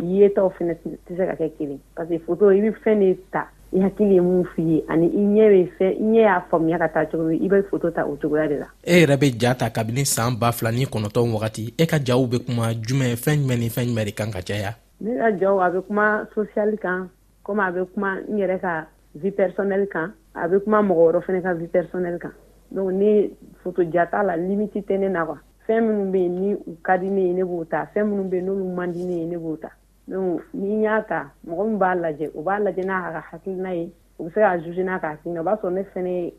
yetaw 0.06 0.52
fana 0.54 0.76
tɛ 0.78 0.98
se 1.18 1.26
ka 1.26 1.34
kɛ 1.42 1.50
kelen 1.58 1.80
parce 1.96 2.08
que 2.10 2.18
photo 2.20 2.50
i 2.52 2.62
bɛ 2.62 2.72
fɛn 2.86 3.00
de 3.00 3.16
ta 3.32 3.48
i 3.74 3.80
hakili 3.80 4.14
ye 4.16 4.22
mun 4.22 4.44
f'i 4.56 4.62
ye 4.70 4.84
ani 4.88 5.08
i 5.08 5.20
ɲɛ 5.20 5.46
bɛ 5.54 5.70
fɛn 5.78 5.92
i 5.94 6.06
ɲɛ 6.12 6.24
y'a 6.24 6.42
faamuya 6.50 6.78
ka 6.80 6.88
taa 6.88 7.06
cogo 7.06 7.24
min 7.24 7.42
i 7.44 7.48
bɛ 7.50 7.64
foto 7.70 7.92
ta 7.92 8.06
o 8.08 8.16
cogoya 8.18 8.48
de 8.48 8.58
la 8.60 8.66
e 8.84 8.96
yɛrɛ 9.06 9.16
bɛ 9.22 9.38
ja 9.42 9.54
ta 9.56 9.70
kabini 9.70 10.06
saan 10.06 10.40
ba 10.40 10.52
fila 10.52 10.72
ni 10.72 10.86
kɔnɔtɔn 10.86 11.34
wagati 11.34 11.74
e 11.78 11.86
ka 11.86 12.00
jaw 12.00 12.26
bɛ 12.26 12.38
kuma 12.46 12.74
jumɛn 12.74 13.14
fɛn 13.16 13.38
jumɛn 13.42 13.60
ni 13.60 13.70
fɛn 13.70 13.86
jumɛn 13.90 14.06
de 14.06 14.12
kan 14.12 14.32
ka 14.32 14.42
caya 14.42 14.76
ne 15.02 15.18
ka 15.20 15.30
jaw 15.38 15.60
a 15.62 15.70
bɛ 15.72 15.84
kuma 15.88 16.26
sosiyali 16.34 16.78
kan 16.82 17.10
komi 17.46 17.62
a 17.68 17.72
bɛ 17.72 17.86
kuma 17.94 18.16
n 18.30 18.38
yɛrɛ 18.38 18.60
ka 18.62 18.88
vie 19.16 19.32
personnɛl 19.32 19.88
kan 19.92 20.14
a 20.34 20.48
bɛ 20.50 20.64
kuma 20.64 20.82
mɔgɔ 20.82 21.06
wɛrɛ 21.12 21.20
fɛnɛ 21.26 21.42
ka 21.44 21.54
vie 21.54 21.68
personnɛl 21.68 22.18
kan 22.20 22.34
donc 22.72 22.92
ne 22.92 23.30
foto 23.64 23.84
ja 23.94 24.06
t'a 24.08 24.24
la 24.24 24.34
limiti 24.36 24.82
tɛ 24.82 24.98
ne 25.00 25.10
na 25.10 25.26
kuwa 25.26 25.38
fɛn 25.68 25.86
minnu 25.86 26.12
bɛ 26.12 26.18
yen 26.18 26.36
ni 26.42 26.54
u 26.54 26.78
ka 26.82 26.98
di 26.98 27.10
ne 27.10 27.22
ye 27.22 27.34
ne 27.34 27.44
b'o 27.44 27.66
ta 27.70 27.88
fɛn 27.96 28.04
minnu 28.10 28.30
bɛ 28.30 28.34
yen 28.34 28.46
n'olu 28.46 28.74
man 28.76 28.92
di 28.92 29.06
ne 29.06 29.14
ye 29.20 29.26
ne 29.28 29.36
b'o 29.38 29.56
ta 29.62 29.70
donc 30.10 30.42
n'i 30.54 30.82
y'a 30.82 31.02
ta 31.04 31.32
mɔgɔ 31.48 31.64
min 31.68 31.78
b'a 31.78 31.96
lajɛ 31.96 32.32
o 32.36 32.42
b'a 32.42 32.60
lajɛ 32.60 32.84
n'a 32.86 33.12
ka 33.14 33.20
hakilina 33.32 33.74
ye 33.76 33.94
o 34.18 34.24
bɛ 34.24 34.34
se 34.34 34.40
k'a 34.42 34.60
juge 34.64 34.80
n'a 34.82 35.00
ka 35.00 35.08
hakilina 35.14 35.42
o 35.42 35.44
b'a 35.44 35.56
sɔrɔ 35.62 35.74
ne 35.74 35.82
fɛnɛ 35.94 36.34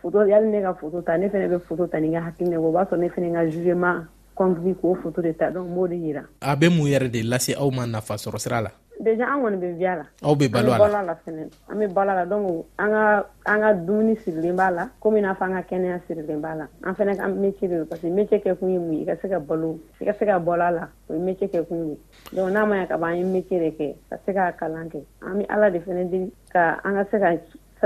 photo 0.00 0.24
yali 0.26 0.48
ne 0.48 0.62
ka 0.62 0.72
photo 0.74 1.00
ta 1.02 1.16
ne 1.18 1.28
fɛnɛ 1.28 1.48
bɛ 1.50 1.58
photo 1.66 1.86
ta 1.86 1.98
ni 2.00 2.08
n 2.08 2.14
ka 2.14 2.20
hakilina 2.26 2.52
ye 2.56 2.62
o 2.62 2.70
b'a 2.72 2.84
sɔrɔ 2.86 2.98
ne 2.98 3.08
fɛnɛ 3.08 3.32
ka 3.34 3.46
jugement 3.50 4.02
kɔnfili 4.36 4.74
k'o 4.80 4.92
foto 5.00 5.22
de 5.24 5.32
ta 5.32 5.50
dɔn 5.50 5.66
m'o 5.74 5.88
de 5.88 5.94
yira 5.96 6.22
a 6.40 6.54
bɛ 6.56 6.68
mun 6.76 6.86
yɛrɛ 6.86 7.08
de 7.10 7.22
lase 7.22 7.54
aw 7.56 7.70
ma 7.70 7.86
nafa 7.86 8.14
sɔrɔ 8.16 8.38
sira 8.38 8.60
la 8.60 8.70
deja 9.00 9.24
an 9.26 9.40
kɔni 9.42 9.56
bɛ 9.56 9.76
viya 9.78 9.96
la 9.96 10.06
aw 10.22 10.34
bɛ 10.36 10.48
balo 10.52 10.72
a 10.72 10.76
la 10.78 11.14
fɛnɛ 11.24 11.48
an 11.70 11.76
bɛ 11.80 11.92
balo 11.94 12.12
la 12.14 12.24
donc 12.26 12.66
an 12.78 12.88
ka 12.90 13.24
an 13.46 13.58
ka 13.60 13.72
dumuni 13.74 14.16
sirilen 14.22 14.56
b'a 14.56 14.70
la 14.74 14.88
komi 15.02 15.20
n'a 15.20 15.34
fɔ 15.36 15.44
an 15.48 15.62
ka 15.62 15.74
kɛnɛya 15.74 16.00
sirilen 16.06 16.40
b'a 16.40 16.54
la 16.56 16.66
an 16.84 16.92
fɛnɛ 16.94 17.16
ka 17.16 17.24
métier 17.28 17.68
de 17.68 17.76
don 17.78 17.86
parce 17.86 18.00
que 18.02 18.08
métier 18.08 18.38
kɛ 18.42 18.58
kun 18.58 18.68
ye 18.70 18.78
mun 18.78 18.92
ye 18.92 19.02
i 19.02 19.06
ka 19.06 19.16
se 19.22 19.28
ka 19.28 19.38
balo 19.40 19.78
i 20.00 20.04
ka 20.04 20.12
se 20.12 20.24
ka 20.26 20.38
balo 20.38 20.62
a 20.62 20.70
la 20.70 20.88
o 21.08 21.14
ye 21.14 21.18
métier 21.18 21.48
kɛ 21.50 21.66
kun 21.68 21.88
ye 21.90 21.98
donc 22.36 22.50
n'a 22.52 22.66
ma 22.66 22.76
ya 22.76 22.86
ka 22.86 22.96
ban 22.98 23.08
an 23.12 23.16
ye 23.18 23.24
métier 23.40 23.58
de 23.60 23.70
kɛ 23.78 23.94
ka 24.10 24.16
se 24.26 24.32
ka 24.34 24.52
kalan 24.60 24.88
kɛ 24.90 25.00
an 25.22 25.38
bɛ 25.40 25.46
ala 25.48 25.70
de 25.70 25.78
fɛnɛ 25.80 26.10
deli 26.10 26.32
ka 26.52 26.78
an 26.84 26.94
ka 26.94 27.04
se 27.10 27.18
ka 27.18 27.32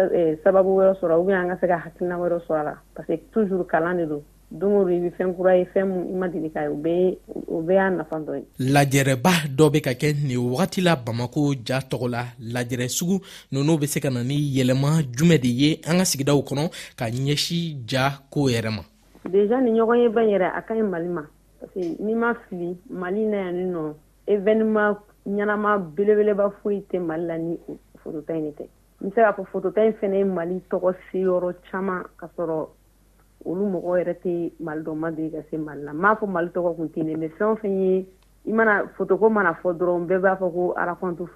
eh, 0.02 0.36
sababu 0.44 0.78
wɛrɛ 0.78 0.94
sɔrɔ 1.00 1.18
ou 1.18 1.24
bien 1.24 1.38
an 1.42 1.48
ka 1.48 1.56
se 1.60 1.66
ka 1.66 1.76
hakilina 1.78 2.14
wɛrɛ 2.16 2.40
sɔrɔ 2.46 2.60
a 2.60 2.64
la 2.64 2.74
parce 2.94 3.06
que 3.06 3.16
toujours 3.32 3.66
kalan 3.66 3.96
de 3.98 4.06
don 4.06 4.22
don 4.50 4.80
o 4.80 4.84
don 4.84 4.92
i 4.92 5.00
bɛ 5.00 5.10
fɛn 5.16 5.34
kura 5.36 5.56
ye 5.56 5.64
fɛn 5.74 5.84
min 5.86 6.08
i 6.10 6.14
ma 6.20 6.26
deli 6.28 6.50
ka 6.50 6.60
ye 6.62 6.68
o 6.68 6.74
bɛɛ 6.74 7.16
o 7.48 7.62
bɛɛ 7.62 7.74
y'a 7.74 7.90
nafa 7.90 8.16
dɔ 8.26 8.34
ye. 8.38 8.42
lajɛrɛba 8.72 9.32
dɔ 9.56 9.70
bɛ 9.70 9.80
ka 9.82 9.92
kɛ 9.94 10.12
nin 10.26 10.38
wagati 10.38 10.80
la 10.82 10.96
bamakɔ 10.96 11.54
ja 11.66 11.78
tɔgɔ 11.80 12.08
la 12.10 12.24
lajɛrɛ 12.40 12.88
sugu 12.90 13.20
ninnu 13.52 13.78
bɛ 13.78 13.86
se 13.86 14.00
ka 14.00 14.10
na 14.10 14.22
ni 14.24 14.34
yɛlɛma 14.58 15.06
jumɛn 15.16 15.38
de 15.40 15.48
ye 15.48 15.80
an 15.86 15.98
ka 15.98 16.04
sigidaw 16.04 16.42
kɔnɔ 16.42 16.70
ka 16.96 17.04
ɲɛsin 17.08 17.84
ja 17.86 18.18
ko 18.30 18.48
yɛrɛ 18.50 18.70
ma. 18.74 18.82
déjà 19.30 19.60
nin 19.60 19.74
ɲɔgɔn 19.74 20.02
ye 20.02 20.08
bɛn 20.08 20.28
yɛrɛ 20.30 20.50
a 20.52 20.60
ka 20.62 20.74
ɲi 20.74 20.82
mali 20.90 21.06
ma 21.08 21.22
parce 21.60 21.70
que 21.74 21.80
n'i 22.02 22.14
ma 22.14 22.34
fili 22.48 22.76
mali 22.90 23.24
na 23.26 23.36
yan 23.36 23.72
nɔ 23.72 23.94
événement 24.26 24.98
ɲɛnama 25.28 25.78
belebeleba 25.94 26.50
foyi 26.62 26.82
tɛ 26.90 26.98
mali 27.00 27.26
la 27.26 27.36
ni 27.38 27.56
fotota 28.02 28.34
in 28.34 28.50
de 28.50 28.50
tɛ 28.50 28.66
n 29.04 29.08
bɛ 29.10 29.14
se 29.14 29.20
k'a 29.20 29.30
fɔ 29.36 29.46
fotota 29.46 29.86
in 29.86 29.92
fana 30.00 30.16
ye 30.18 30.24
mali 30.24 30.60
tɔgɔ 30.70 30.94
se 31.12 31.18
yɔrɔ 31.18 31.54
caman 31.70 32.02
ka 32.18 32.26
sɔrɔ 32.36 32.66
olu 33.48 33.66
mɔgɔ 33.72 33.90
yɛrɛ 33.98 34.14
tɛ 34.22 34.32
mali 34.60 34.80
dɔn 34.82 34.98
ma 35.00 35.10
deli 35.10 35.30
ka 35.30 35.42
se 35.50 35.56
mali 35.56 35.82
la 35.82 35.92
m'a 35.92 36.14
fɔ 36.14 36.28
mali 36.28 36.48
tɔgɔ 36.50 36.76
kun 36.76 36.88
tɛ 36.88 37.04
ne 37.04 37.14
mɛ 37.16 37.28
fɛn 37.38 37.48
o 37.50 37.56
fɛn 37.56 37.76
ye 37.80 38.00
i 38.46 38.52
mana 38.52 38.86
fotoko 38.96 39.30
mana 39.30 39.52
fɔ 39.62 39.72
dɔrɔn 39.78 40.06
bɛɛ 40.08 40.20
b'a 40.20 40.36
fɔ 40.36 40.52
ko 40.52 40.74
arakonto 40.76 41.26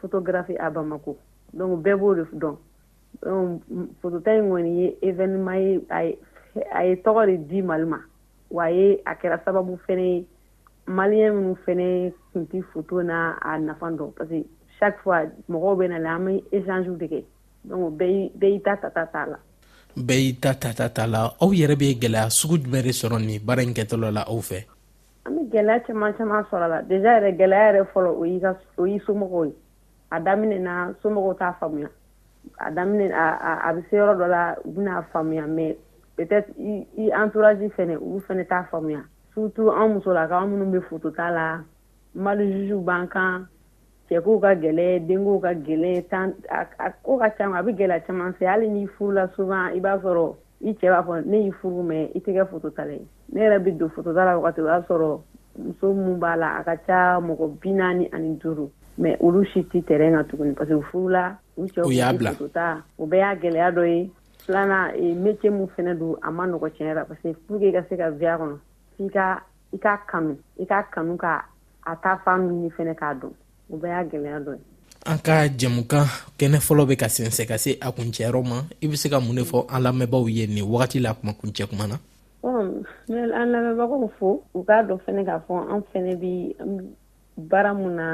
photographe 0.00 0.50
a 0.58 0.70
bamako 0.70 1.16
donc 1.56 1.82
bɛɛ 1.84 1.98
b'o 1.98 2.14
de 2.14 2.24
dɔn 2.38 2.56
donc 3.22 3.62
fotota 4.02 4.32
yi 4.34 4.42
kɔni 4.42 4.76
ye 4.78 4.96
événement 5.02 5.58
ye 5.58 5.86
a 6.70 6.86
ye 6.88 6.94
tɔgɔ 7.02 7.26
de 7.26 7.36
di 7.48 7.62
mali 7.62 7.84
ma 7.84 7.98
wa 8.50 8.66
ye 8.70 9.02
a 9.06 9.14
kɛra 9.14 9.42
sababu 9.44 9.76
fɛnɛ 9.88 10.00
ye 10.06 10.26
maliyɛn 10.86 11.34
minnu 11.34 11.56
fɛnɛ 11.66 12.12
kun 12.32 12.46
ti 12.46 12.62
foto 12.72 13.02
na 13.04 13.36
a 13.42 13.58
nafan 13.58 13.96
dɔn 13.98 14.12
parce 14.14 14.28
que 14.28 14.46
chaque 14.78 14.98
fois 15.02 15.26
mɔgɔw 15.50 15.76
bɛ 15.82 15.88
na 15.88 15.98
la 15.98 16.14
an 16.14 16.26
be 16.26 16.44
échangew 16.52 16.96
de 16.98 17.06
kɛ 17.08 17.24
donc 17.64 17.98
bɛɛ 17.98 18.30
y'i 18.42 18.62
ta 18.62 18.76
tata 18.76 19.06
t'a 19.12 19.26
la 19.30 19.36
bɛɛ 20.06 20.20
y'i 20.20 20.34
ta 20.40 20.54
ta 20.54 20.72
ta 20.72 20.88
ta 20.88 21.06
la 21.06 21.34
aw 21.40 21.50
yɛrɛ 21.52 21.74
bɛ 21.76 21.98
gɛlɛya 22.02 22.30
sugu 22.30 22.58
jumɛn 22.62 22.82
de 22.82 22.90
sɔrɔ 22.92 23.18
nin 23.24 23.40
baara 23.44 23.62
in 23.62 23.74
kɛtɔlɔ 23.74 24.12
la 24.12 24.22
aw 24.22 24.38
fɛ 24.40 24.64
an 25.26 25.34
bɛ 25.38 25.42
gɛlɛya 25.52 25.86
caman 25.86 26.14
caman 26.14 26.44
sɔrɔ 26.44 26.64
a 26.64 26.68
la 26.68 26.80
deja 26.82 27.10
yɛrɛ 27.18 27.30
gɛlɛya 27.34 27.66
yɛrɛ 27.68 27.86
fɔlɔ 27.92 28.10
o 28.20 28.24
y'i 28.24 28.40
ka 28.40 28.56
o 28.78 28.84
y'i 28.86 29.00
somɔgɔw 29.00 29.44
ye 29.46 29.52
a 30.12 30.20
daminɛ 30.20 30.60
na 30.60 30.92
somɔgɔw 31.02 31.34
t'a 31.38 31.56
faamuya 31.60 31.88
a 32.60 32.70
daminɛ 32.70 33.10
a 33.10 33.72
bɛ 33.74 33.82
se 33.90 33.96
yɔrɔ 33.96 34.14
dɔ 34.18 34.26
la 34.28 34.54
u 34.64 34.70
bɛna 34.72 35.04
faamuya 35.12 35.46
mɛ 35.46 35.76
peut-être 36.16 36.48
i 36.58 36.86
i 36.98 37.10
entourage 37.22 37.66
fɛnɛ 37.76 37.96
olu 37.98 38.22
fɛnɛ 38.28 38.46
t'a 38.48 38.68
faamuya 38.70 39.02
surtout 39.34 39.68
an 39.74 39.98
musolaka 40.00 40.38
an 40.38 40.46
minnu 40.52 40.78
bɛ 40.78 40.80
foto 40.88 41.10
ta 41.14 41.30
la 41.30 41.60
mali 42.14 42.46
juju 42.46 42.82
b'an 42.84 43.08
kan 43.10 43.48
cɛko 44.08 44.40
ka 44.40 44.52
gɛlɛ 44.56 44.98
denko 45.08 45.38
ka 45.40 45.52
gɛlɛ 45.52 46.08
tan 46.08 46.32
a 46.48 46.66
ko 47.02 47.18
ka 47.18 47.28
ca 47.36 47.44
a 47.52 47.62
bɛ 47.62 47.76
gɛlɛya 47.76 48.06
caman 48.06 48.32
fɛ 48.40 48.46
hali 48.46 48.68
n'i 48.68 48.86
furula 48.96 49.28
souvent 49.36 49.68
i 49.76 49.80
b'a 49.80 50.00
sɔrɔ 50.00 50.34
i 50.64 50.72
cɛ 50.72 50.88
b'a 50.90 51.02
fɔ 51.06 51.26
ne 51.26 51.36
y'i 51.44 51.52
furu 51.60 51.82
mɛ 51.84 52.10
i 52.16 52.20
tɛ 52.20 52.32
kɛ 52.34 52.48
fotota 52.48 52.86
ye 52.90 53.04
ne 53.32 53.38
yɛrɛ 53.40 53.58
bɛ 53.64 53.76
don 53.78 53.88
fotota 53.90 54.24
la 54.24 54.34
wagati 54.40 54.58
o 54.62 54.64
y'a 54.66 54.80
sɔrɔ 54.88 55.20
muso 55.58 55.92
mun 55.92 56.16
b'a 56.20 56.36
la 56.38 56.56
a 56.60 56.64
ka 56.64 56.76
ca 56.86 57.20
mɔgɔ 57.20 57.48
bi 57.60 57.70
naani 57.72 58.08
ani 58.14 58.36
duuru 58.40 58.70
mɛ 58.98 59.18
olu 59.20 59.44
si 59.52 59.60
tɛ 59.62 59.84
tɛrɛn 59.84 60.14
kan 60.16 60.24
tuguni 60.24 60.52
parce 60.56 60.68
que 60.70 60.74
u 60.74 60.82
furula 60.90 61.36
u 61.58 61.66
cɛw 61.66 61.92
y'a 61.92 62.12
bila 62.14 62.30
fotota 62.32 62.80
o 62.98 63.04
bɛɛ 63.04 63.16
y'a 63.16 63.36
gɛlɛya 63.36 63.72
dɔ 63.76 63.84
ye 63.86 64.10
filanan 64.46 64.94
e, 64.96 65.14
métier 65.14 65.50
mun 65.52 65.68
fɛnɛ 65.76 65.98
don 65.98 66.16
a 66.22 66.30
ma 66.32 66.46
nɔgɔ 66.46 66.70
tiɲɛ 66.76 66.94
la 66.94 67.04
parce 67.04 67.20
que 67.20 67.34
pour 67.46 67.58
que 67.60 67.68
i 67.68 67.72
ka 67.72 67.84
se 67.90 67.94
ka 67.96 68.08
viya 68.10 68.38
kɔnɔ 68.38 68.56
f'i 68.96 69.06
ka 69.12 69.42
i 69.74 69.78
k'a 69.78 69.98
kanu 70.08 70.34
i 70.58 70.64
k'a 70.64 70.88
kanu 70.90 71.14
ka 71.18 71.44
a 71.86 71.96
ta 72.02 72.16
fan 72.24 72.48
ninnu 72.48 72.70
fɛnɛ 72.72 72.96
k'a 72.98 73.12
dɔn 73.20 73.32
An 73.70 75.18
ka 75.22 75.34
jem 75.48 75.78
ou 75.82 75.86
ka 75.88 76.00
kene 76.40 76.58
folo 76.64 76.82
be 76.88 76.94
kase 76.96 77.22
nse 77.28 77.42
kase 77.50 77.70
akounche 77.86 78.24
roma, 78.34 78.58
ibi 78.84 78.96
se 79.00 79.06
ka 79.12 79.18
mounen 79.20 79.44
fon 79.50 79.64
an 79.68 79.82
la 79.84 79.92
meba 79.92 80.16
ou 80.18 80.28
ye 80.28 80.46
ni 80.46 80.62
wakati 80.72 80.98
la 81.00 81.10
akouman 81.10 81.34
akounche 81.34 81.64
koumana? 81.68 81.96
Ou 82.42 82.50
bon, 82.52 82.86
an 83.42 83.50
la 83.52 83.60
meba 83.66 83.84
ou 83.86 83.92
mounen 84.00 84.12
fon, 84.18 84.34
ou 84.54 84.62
ka 84.68 84.82
do 84.82 84.96
fene 85.04 85.24
gafon, 85.24 85.66
an 85.72 85.80
fene 85.92 86.16
bi 86.16 86.32
baramouna, 87.36 88.08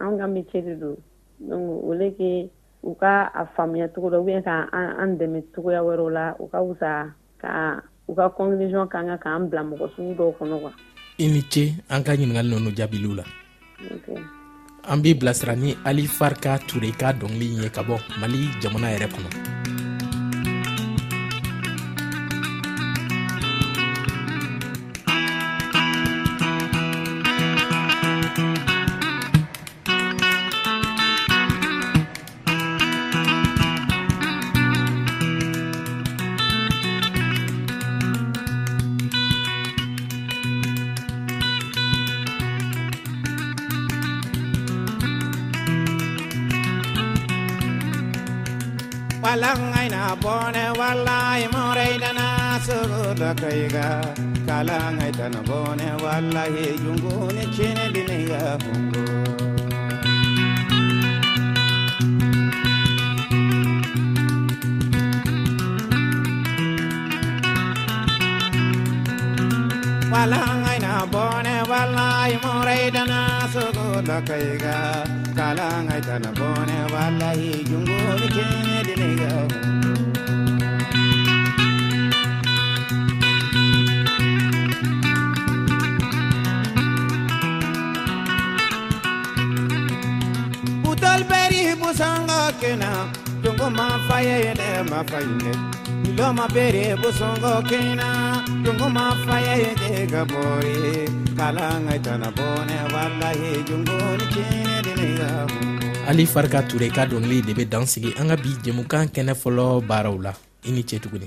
an 0.00 0.16
gami 0.18 0.42
chedidou. 0.52 0.96
Nou 1.40 1.82
ou 1.86 1.94
leke, 1.98 2.48
ou 2.82 2.94
ka 2.98 3.30
afamia 3.34 3.88
tukou 3.88 4.10
do, 4.10 4.20
ou 4.24 4.32
en 4.34 4.42
ka 4.46 4.58
andeme 5.02 5.42
tukou 5.54 5.74
ya 5.74 5.82
wero 5.86 6.08
la, 6.10 6.32
ou 6.40 6.48
ka 6.50 6.62
ouza, 6.64 6.92
ka, 7.42 7.52
ou 8.08 8.14
ka 8.18 8.30
konglijon 8.38 8.86
akanga 8.88 9.18
ka 9.22 9.36
an 9.38 9.46
blamou 9.52 9.78
kosu 9.82 10.02
ni 10.02 10.14
do 10.18 10.30
kono 10.40 10.58
wa. 10.66 10.72
Ini 11.22 11.42
che, 11.50 11.70
an 11.88 12.02
ka 12.04 12.14
jen 12.18 12.34
nga 12.34 12.42
leno 12.42 12.58
no 12.66 12.70
jabilou 12.74 13.14
la? 13.18 13.24
Oké. 13.94 14.18
an 14.88 15.02
b'i 15.02 15.14
bilasira 15.14 15.54
ni 15.56 15.76
ali 15.84 16.04
farika 16.06 16.58
ture 16.66 16.90
ka 17.00 17.08
dɔngili 17.20 17.48
ye 17.62 17.68
ka 17.74 17.82
bɔ 17.88 17.96
mali 18.20 18.40
jamana 18.60 18.88
yɛrɛ 18.94 19.06
kɔnɔ 19.12 19.30
kaiga 53.40 53.88
kala 54.48 54.78
ngai 54.96 55.12
tan 55.18 55.34
bone 55.48 55.88
wallahi 56.04 56.66
jungune 56.82 57.44
chene 57.56 57.86
diniga 57.94 58.42
hungo 58.64 59.04
wala 70.12 70.40
ngai 70.62 70.78
na 70.86 70.92
bone 71.14 71.54
wallahi 71.70 72.34
morai 72.42 72.84
dana 72.94 73.20
sugo 73.52 73.88
kaiga 74.28 74.76
kala 75.38 75.68
ngai 75.86 76.00
tan 76.08 76.24
bone 76.38 76.76
wallahi 76.94 77.50
jungune 77.68 78.28
chene 78.36 78.65
kena 92.60 93.08
Tungo 93.42 93.70
mafaye 93.70 94.40
ele 94.40 94.82
mafayine 94.90 95.52
Ilo 96.04 96.32
mapere 96.32 96.96
busongo 96.96 97.62
kena 97.68 98.42
Tungo 98.64 98.88
mafaye 98.88 99.66
ele 99.86 100.06
gabore 100.06 101.08
Kalanga 101.36 101.96
itana 101.96 102.30
bone 102.30 102.76
wallahi 102.94 103.62
jungo 103.68 103.92
ni 104.16 104.26
kene 104.34 104.80
dine 104.84 105.18
gabu 105.18 105.54
ali 106.08 106.26
farika 106.26 106.62
ture 106.62 106.88
ka 106.88 107.04
dɔngili 107.04 107.42
de 107.46 107.52
bɛ 107.52 107.64
dan 107.68 107.82
sigi 107.82 108.14
an 108.14 108.28
ka 108.30 108.36
bi 108.36 108.54
jɛmukan 108.62 109.10
kɛnɛ 109.10 109.34
fɔlɔ 109.34 109.82
baaraw 109.88 110.14
la 110.22 110.32
i 110.62 110.70
ni 110.70 110.84
cɛ 110.86 111.02
tuguni 111.02 111.26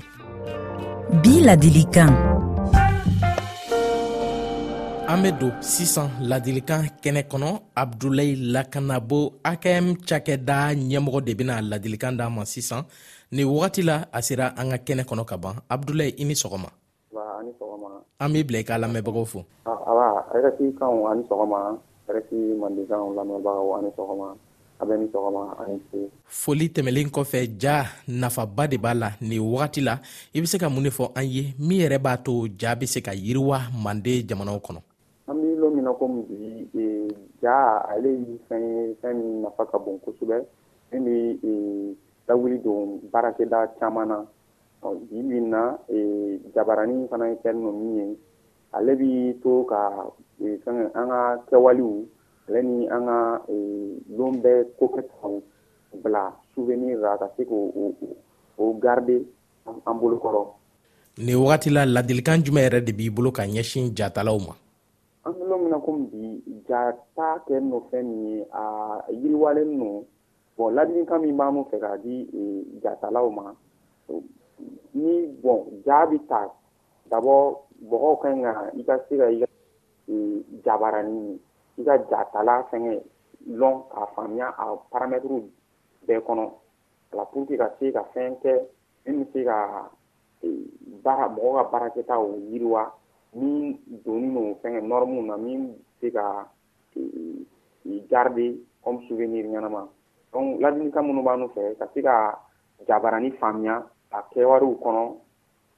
bi 1.22 1.44
ladilikan 1.44 2.29
an 5.10 5.22
be 5.26 5.30
don 5.40 5.50
sisan 5.72 6.06
ladilikan 6.30 6.86
kɛnɛ 7.02 7.22
kɔnɔ 7.30 7.48
abdulayi 7.82 8.32
lakanabo 8.54 9.20
akm 9.50 9.84
cakɛda 10.08 10.58
ɲɛmɔgɔ 10.74 11.20
de 11.26 11.32
bena 11.34 11.54
ladilikan 11.70 12.14
d'an 12.18 12.30
ma 12.30 12.44
sisan 12.44 12.84
ni 13.34 13.42
wagati 13.42 13.82
la 13.82 13.96
a 14.12 14.22
sera 14.22 14.54
an 14.60 14.70
ka 14.70 14.76
kɛnɛ 14.86 15.02
kɔnɔ 15.10 15.24
ka 15.30 15.36
ban 15.36 15.54
abdulayi 15.68 16.14
i 16.20 16.24
ni 16.24 16.34
sɔgɔma 16.34 16.70
an 18.20 18.28
b'i 18.34 18.44
bila 18.48 18.58
i 18.60 18.64
ka 18.64 18.76
lamɛnbagaw 18.78 19.24
fo 19.32 19.42
rfi 19.66 20.74
kanw 20.78 21.08
ani 21.10 21.22
sɔgɔma 21.30 21.58
rfi 22.14 22.38
mandenkanw 22.62 23.08
lamɛnbagaw 23.18 23.66
ani 23.78 23.90
sɔgɔma 23.98 24.28
a 24.80 24.84
bɛ 24.86 24.96
ni 25.00 25.06
sɔgɔma 25.06 25.42
ani 25.62 25.76
ce 25.90 25.98
foli 26.42 26.68
tɛmɛlen 26.70 27.10
kɔfɛ 27.10 27.42
ja 27.62 27.76
nafaba 28.06 28.68
de 28.70 28.78
b'a 28.78 28.94
la 28.94 29.10
nin 29.22 29.40
wagati 29.42 29.80
la 29.84 29.98
i 30.32 30.40
be 30.40 30.46
se 30.46 30.56
ka 30.58 30.68
mun 30.70 30.84
de 30.84 30.90
fɔ 30.90 31.10
an 31.16 31.26
ye 31.26 31.52
min 31.58 31.80
yɛrɛ 31.82 31.98
b'a 31.98 32.16
to 32.24 32.46
ja 32.60 32.76
be 32.76 32.86
se 32.86 33.00
ka 33.02 33.10
yiriwa 33.12 33.58
manden 33.74 34.22
jamanaw 34.22 34.62
kɔnɔ 34.62 34.78
min 35.80 35.88
na 35.88 35.92
komi 35.98 36.20
bi 36.28 36.36
e, 36.44 36.66
e, 36.76 36.86
ja 37.42 37.80
ale 37.90 38.10
ye 38.12 38.34
fɛn 38.48 38.60
ye 38.68 38.94
fɛn 39.00 39.14
min 39.16 39.42
nafa 39.42 39.64
ka 39.66 39.78
bon 39.80 39.98
kosɛbɛ 40.04 40.36
min 40.92 41.00
bɛ 41.00 41.38
e, 41.42 41.96
lawuli 42.28 42.58
don 42.58 43.00
baarakɛda 43.12 43.78
caman 43.80 44.08
na 44.08 44.16
bi 44.82 45.22
bi 45.28 45.40
na 45.40 45.78
jabarani 46.54 47.08
fana 47.10 47.28
ye 47.32 47.36
fɛn 47.42 47.56
min 47.56 47.96
ye 47.98 48.06
ale 48.76 48.92
bi 49.00 49.32
to 49.42 49.64
ka 49.68 49.80
fɛn 50.64 50.92
an 50.94 51.06
ka 51.12 51.22
kɛwaliw 51.48 51.94
ale 52.48 52.60
ni 52.62 52.86
an 52.88 53.06
ka 53.08 53.18
lon 54.18 54.32
bɛɛ 54.42 54.64
kokɛtaw 54.78 55.34
bila 56.04 56.22
souvenir 56.54 56.98
la 56.98 57.16
ka 57.18 57.26
se 57.36 57.42
k'o 57.44 57.94
o 58.58 58.72
garder 58.74 59.22
an 59.86 59.94
bolokɔrɔ 60.00 60.44
nin 61.24 61.36
wagati 61.40 61.68
la 61.72 61.84
ladilikan 61.86 62.44
jumɛn 62.44 62.64
yɛrɛ 62.68 62.80
de 62.84 62.92
b'i 62.92 63.10
bolo 63.10 63.30
ka 63.32 63.42
ɲɛsin 63.46 63.94
jatalaw 63.96 64.38
ma 64.46 64.54
komi 65.84 66.06
bi 66.44 66.62
ja 66.68 66.82
ta 67.16 67.28
kɛ 67.46 67.56
nɔ 67.68 67.76
fɛn 67.88 68.02
min 68.10 68.22
ye 68.34 68.40
a 68.52 68.64
yiriwalen 69.20 69.70
nɔ 69.80 69.90
bɔn 70.56 70.70
ladilikan 70.76 71.22
min 71.22 71.36
b'an 71.38 71.64
fɛ 71.70 71.76
k'a 71.84 71.92
di 72.04 72.14
e, 72.40 72.42
jatalaw 72.82 73.26
ma 73.38 73.46
ni 74.98 75.12
bɔn 75.42 75.58
ja 75.86 75.98
bi 76.10 76.18
ta 76.30 76.40
dabɔ 77.10 77.34
bɔgɔw 77.90 78.14
kan 78.22 78.36
ka 78.44 78.52
i 78.80 78.82
ka 78.88 78.94
se 79.08 79.14
ka 79.20 79.26
i 79.34 79.38
ka 79.40 79.46
jabarani 80.64 81.40
i 81.80 81.82
ka 81.86 81.94
jatala 82.10 82.54
fɛngɛ 82.70 82.94
lɔn 83.60 83.74
k'a 83.90 84.04
faamuya 84.14 84.48
a 84.62 84.64
paramɛtiriw 84.92 85.42
bɛɛ 86.06 86.20
kɔnɔ 86.26 86.44
ala 87.12 87.24
pour 87.30 87.44
que 87.46 87.54
ka 87.62 87.68
se 87.78 87.86
ka 87.96 88.02
fɛn 88.14 88.32
kɛ 88.42 88.52
min 89.06 89.18
bɛ 89.18 89.24
se 89.32 89.40
ka 89.48 89.58
baara 91.04 91.26
mɔgɔ 91.34 91.50
ka 91.56 91.64
baarakɛtaw 91.72 92.22
yiriwa 92.50 92.84
min 93.34 93.78
donnen 94.04 94.34
don 94.34 94.54
fɛnkɛ 94.60 94.80
norme 94.88 95.20
na 95.28 95.36
min 95.36 95.60
bɛ 95.68 95.74
se 96.00 96.08
ka 96.10 96.26
e, 96.96 97.00
garder 98.10 98.52
comme 98.84 99.00
souvenir 99.08 99.44
ɲɛnama 99.46 99.82
donc 100.32 100.60
ladilikan 100.60 101.02
minnu 101.06 101.22
b'an 101.22 101.46
fɛ 101.54 101.62
ka 101.78 101.86
se 101.94 102.00
ka 102.02 102.14
jabarani 102.88 103.30
faamuya 103.40 103.74
a 104.10 104.18
kɛwariw 104.32 104.74
kɔnɔ 104.84 105.02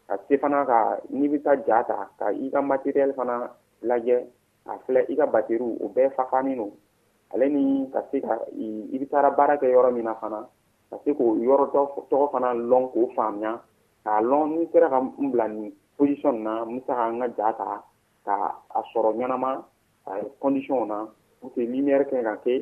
ka 0.08 0.14
se 0.28 0.34
fana 0.42 0.64
ka 0.66 0.78
n'i 1.10 1.28
bɛ 1.32 1.38
taa 1.44 1.62
ja 1.66 1.82
ta 1.84 1.98
ka 2.18 2.26
i 2.32 2.50
ka 2.52 2.60
matériel 2.62 3.12
fana 3.18 3.36
lajɛ 3.88 4.16
a 4.70 4.72
filɛ 4.86 5.00
i 5.12 5.14
ka 5.16 5.26
batteriw 5.26 5.72
o 5.84 5.86
bɛɛ 5.94 6.10
fafanin 6.16 6.56
don 6.60 6.72
ale 7.34 7.46
ni 7.54 7.62
ka 7.92 8.00
se 8.10 8.18
ka 8.26 8.34
i 8.92 8.96
bɛ 9.00 9.06
taara 9.12 9.30
baara 9.38 9.54
kɛ 9.58 9.66
yɔrɔ 9.74 9.90
min 9.92 10.04
na 10.04 10.14
fana 10.14 10.48
ka 10.90 10.96
se 11.04 11.10
k'o 11.14 11.36
yɔrɔ 11.36 11.64
tɔgɔ 12.10 12.30
fana 12.32 12.54
lɔn 12.54 12.84
k'o 12.92 13.06
faamuya 13.16 13.52
k'a 14.04 14.20
lɔn 14.30 14.44
n'i 14.56 14.68
sera 14.72 14.88
ka 14.88 14.98
n 15.02 15.30
bila 15.30 15.48
nin 15.48 15.72
position 15.96 16.34
na 16.46 16.52
n 16.64 16.64
bɛ 16.74 16.78
se 16.86 16.92
ka 16.98 17.04
n 17.12 17.20
ka 17.22 17.28
ja 17.38 17.48
ta 17.60 17.68
ka 18.26 18.34
a 18.78 18.80
sɔrɔ 18.90 19.08
ɲɛnama 19.18 19.50
a 20.10 20.12
condition 20.42 20.80
na 20.92 20.98
pour 21.38 21.50
que 21.54 21.62
lumière 21.72 22.04
kan 22.10 22.22
ka 22.28 22.34
kɛ 22.44 22.54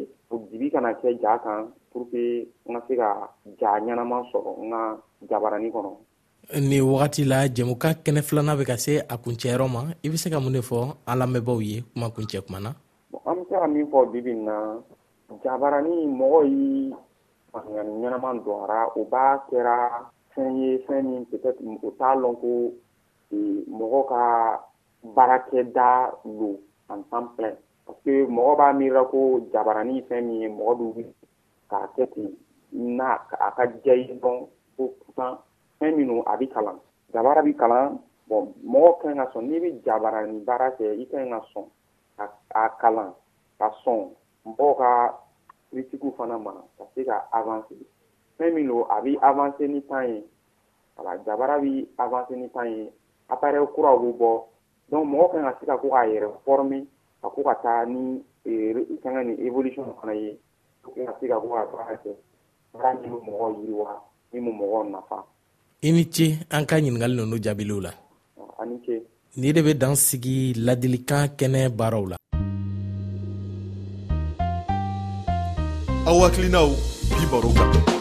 dibi 0.50 0.66
kana 0.74 0.90
kɛ 1.00 1.08
ja 1.22 1.32
kan 1.44 1.60
pour 1.92 2.04
que 2.10 2.22
n 2.68 2.72
ka 2.74 2.80
se 2.86 2.94
ka 3.02 3.08
ja 3.60 3.70
ɲɛnama 3.84 4.16
sɔrɔ 4.32 4.50
n 4.60 4.70
ka 4.72 4.80
jabarani 5.30 5.68
kɔnɔ 5.74 5.92
ni 6.68 6.78
wagati 6.90 7.22
la 7.32 7.38
jɛmukan 7.56 7.94
kɛnɛ 8.04 8.20
filana 8.26 8.56
bɛ 8.58 8.64
ka 8.70 8.76
se 8.84 8.92
a 9.12 9.14
kuncɛyɔrɔ 9.24 9.66
ma 9.74 9.80
i 10.04 10.06
e 10.06 10.06
be 10.10 10.16
se 10.22 10.28
ka 10.32 10.40
mun 10.42 10.52
de 10.56 10.60
fɔ 10.70 10.78
an 11.10 11.18
lamɛnbaw 11.20 11.58
ye 11.70 11.76
kuma 11.94 12.10
kuncɛ 12.14 12.38
kuma 12.46 12.58
na 12.66 12.70
an 13.28 13.34
be 13.38 13.42
se 13.48 13.54
ka 13.62 13.66
min 13.74 13.86
fɔ 13.92 13.98
bibi 14.12 14.32
na 14.48 14.54
jabarani 15.44 15.94
mɔgɔ 16.18 16.40
ye 16.52 16.68
faamuyani 17.50 17.92
ɲɛnaman 18.02 18.36
dɔgɔra 18.44 18.80
o 18.98 19.00
b'a 19.12 19.26
kɛra 19.48 19.76
fɛn 20.32 20.48
ye 20.60 20.68
fɛn 20.88 21.02
min 21.10 21.22
peut-être 21.30 21.60
o 21.86 21.88
t'a 21.98 22.08
lɔn 22.22 22.34
ko 22.42 22.52
mɔgɔ 23.78 24.00
ka 24.10 24.22
baarakɛda 25.14 25.86
don 26.38 26.54
an 26.88 27.02
san 27.10 27.24
pilɛn 27.36 27.54
parce 27.84 27.98
que 28.04 28.12
mɔgɔ 28.34 28.52
b'a 28.60 28.66
miirira 28.72 29.02
ko 29.12 29.18
jabarani 29.52 30.04
fɛn 30.08 30.20
min 30.26 30.40
ye 30.40 30.48
mɔgɔ 30.48 30.72
bɛ 30.78 30.84
wuli 30.94 31.14
k'a 31.70 31.78
kɛ 31.94 32.04
ten 32.14 32.30
na 32.96 33.08
a 33.46 33.50
ka 33.56 33.64
diya 33.66 33.94
i 33.94 34.06
dɔn 34.22 34.38
ko 34.76 34.82
kusan 35.06 35.32
fɛn 35.78 35.90
min 35.96 36.10
a 36.26 36.34
bɛ 36.38 36.46
kalan 36.54 36.78
jabara 37.12 37.42
bɛ 37.42 37.52
kalan 37.60 37.86
bɔn 38.28 38.42
mɔgɔ 38.72 38.90
kan 39.00 39.14
ka 39.18 39.24
sɔn 39.32 39.42
n'i 39.48 39.60
bɛ 39.62 39.68
jabarani 39.84 40.38
baara 40.46 40.68
kɛ 40.78 40.84
i 41.02 41.04
kan 41.10 41.30
ka 41.32 41.40
sɔn 41.54 41.66
a 42.62 42.68
kalan 42.80 43.12
ka 43.58 43.68
sɔn 43.86 44.00
mɔgɔw 44.46 44.74
ka 44.76 44.90
kiritigiw 45.70 46.12
fana 46.18 46.36
ma 46.42 46.52
ka 46.78 46.84
se 46.94 47.00
ka 47.04 47.16
avanse 47.32 47.74
fɛn 48.38 48.54
min 48.54 48.66
don 48.66 48.82
a 48.90 49.00
bɛ 49.00 49.18
avanse 49.22 49.64
ni 49.68 49.80
tan 49.86 50.02
ye 50.10 50.24
wala 50.98 51.12
jabara 51.24 51.56
bɛ 51.62 51.70
avanse 51.96 52.30
ni 52.36 52.48
tan 52.50 52.64
ye 52.74 52.90
appareil 53.30 53.66
kuraw 53.74 53.96
bɛ 54.02 54.10
bɔ 54.18 54.30
donc 54.90 55.06
mɔgɔ 55.06 55.26
kan 55.32 55.42
ka 55.44 55.52
se 55.60 55.66
ka 55.66 55.76
ko 55.78 55.88
k'a 55.88 56.04
yɛrɛ 56.10 56.28
former 56.44 56.82
ka 57.22 57.28
ko 57.30 57.40
ka 57.42 57.54
taa 57.62 57.82
e, 57.82 57.86
ni 57.86 58.22
fɛngɛ 59.02 59.20
ni 59.26 59.46
évolution 59.46 59.84
fana 60.00 60.14
ye 60.14 60.36
ka 60.82 61.12
se 61.20 61.28
ka 61.28 61.40
ko 61.40 61.48
ka 61.48 61.64
baara 61.72 61.94
kɛ 62.02 62.10
baara 62.74 62.98
min 63.00 63.10
bɛ 63.10 63.18
mɔgɔ 63.22 63.46
yiriwa 63.58 63.86
min 64.32 64.42
bɛ 64.44 64.52
mɔgɔ 64.58 64.90
nafa 64.90 65.18
i 65.82 65.92
ni 65.92 66.04
ce 66.10 66.26
an 66.50 66.66
ka 66.66 66.76
ɲininkali 66.78 67.14
ninnu 67.16 67.38
jaabiliw 67.42 67.80
la 67.82 67.90
ani 68.58 68.76
ce 68.84 69.02
ni 69.38 69.52
de 69.52 69.60
bɛ 69.62 69.74
dan 69.78 69.94
sigi 69.96 70.52
ladilikan 70.58 71.28
kɛnɛ 71.38 71.68
baaraw 71.70 72.04
la 72.10 72.16
aw 76.06 76.18
hakilinaw 76.26 76.68
bi 77.14 77.24
baro 77.30 77.48
kan 77.54 77.99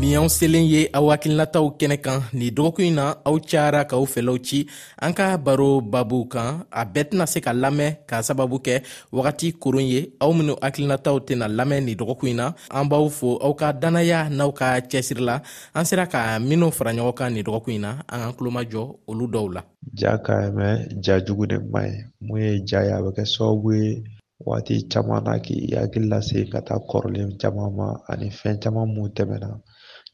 bi 0.00 0.10
anw 0.18 0.28
selen 0.34 0.64
ye 0.72 0.80
aw 0.98 1.06
hakilinataw 1.12 1.66
kɛnɛ 1.78 1.96
kan 2.06 2.18
ni 2.38 2.46
dɔgɔkun 2.56 2.84
ɲi 2.86 2.92
na 2.98 3.04
aw 3.28 3.34
cayara 3.48 3.80
k'aw 3.90 4.04
fɛlaw 4.12 4.38
ci 4.48 4.58
an 5.04 5.12
ka 5.16 5.26
baro 5.44 5.68
babu 5.92 6.18
kan 6.32 6.50
a 6.80 6.82
bɛɛ 6.92 7.02
tɛna 7.08 7.24
se 7.32 7.38
ka 7.44 7.52
lamɛn 7.62 7.92
k'a 8.08 8.18
sababu 8.28 8.56
kɛ 8.66 8.74
wagati 9.16 9.48
koron 9.62 9.86
ye 9.92 10.00
aw 10.24 10.30
minu 10.36 10.52
hakilinataw 10.64 11.16
tena 11.26 11.46
lamɛn 11.58 11.82
ni 11.86 11.92
dɔgɔkun 12.00 12.26
ɲi 12.30 12.34
na 12.40 12.46
an 12.78 12.84
b'aw 12.90 13.06
fo 13.18 13.28
aw 13.46 13.52
ka 13.60 13.68
dannaya 13.82 14.20
n'aw 14.38 14.50
ka 14.60 14.66
cɛsiri 14.90 15.22
la 15.28 15.36
an 15.78 15.84
sera 15.88 16.06
ka 16.12 16.20
minw 16.48 16.70
fara 16.76 16.92
ɲɔgɔn 16.96 17.16
kan 17.18 17.32
ni 17.34 17.42
dɔgɔkun 17.42 17.72
ɲi 17.74 17.80
na 17.84 17.90
an 18.12 18.18
k'an 18.20 18.32
kulomajɔ 18.36 18.82
olu 19.10 19.24
dɔw 19.34 19.46
la 19.54 19.62
ja 20.00 20.16
ka 20.26 20.34
mɛn 20.56 20.76
ja 21.04 21.20
jugu 21.26 21.44
de 21.46 21.56
ye 21.56 22.04
mun 22.26 22.40
ye 22.42 22.62
ja 22.68 22.80
ye 22.86 22.92
a 22.98 23.02
bɛ 23.04 23.10
kɛ 23.16 23.24
sababu 23.34 23.70
ye 23.82 24.02
waati 24.46 24.76
caman 24.92 25.24
na 25.24 25.32
k'i 25.44 25.56
hakili 25.76 26.08
lase 26.08 26.40
ka 26.52 26.60
taa 26.66 26.80
kɔrɔlen 26.90 27.36
caman 27.40 27.74
ma 27.78 27.86
ani 28.08 28.30
fɛn 28.30 28.56
caman 28.64 28.88
mun 28.94 29.10
tɛmɛna 29.16 29.50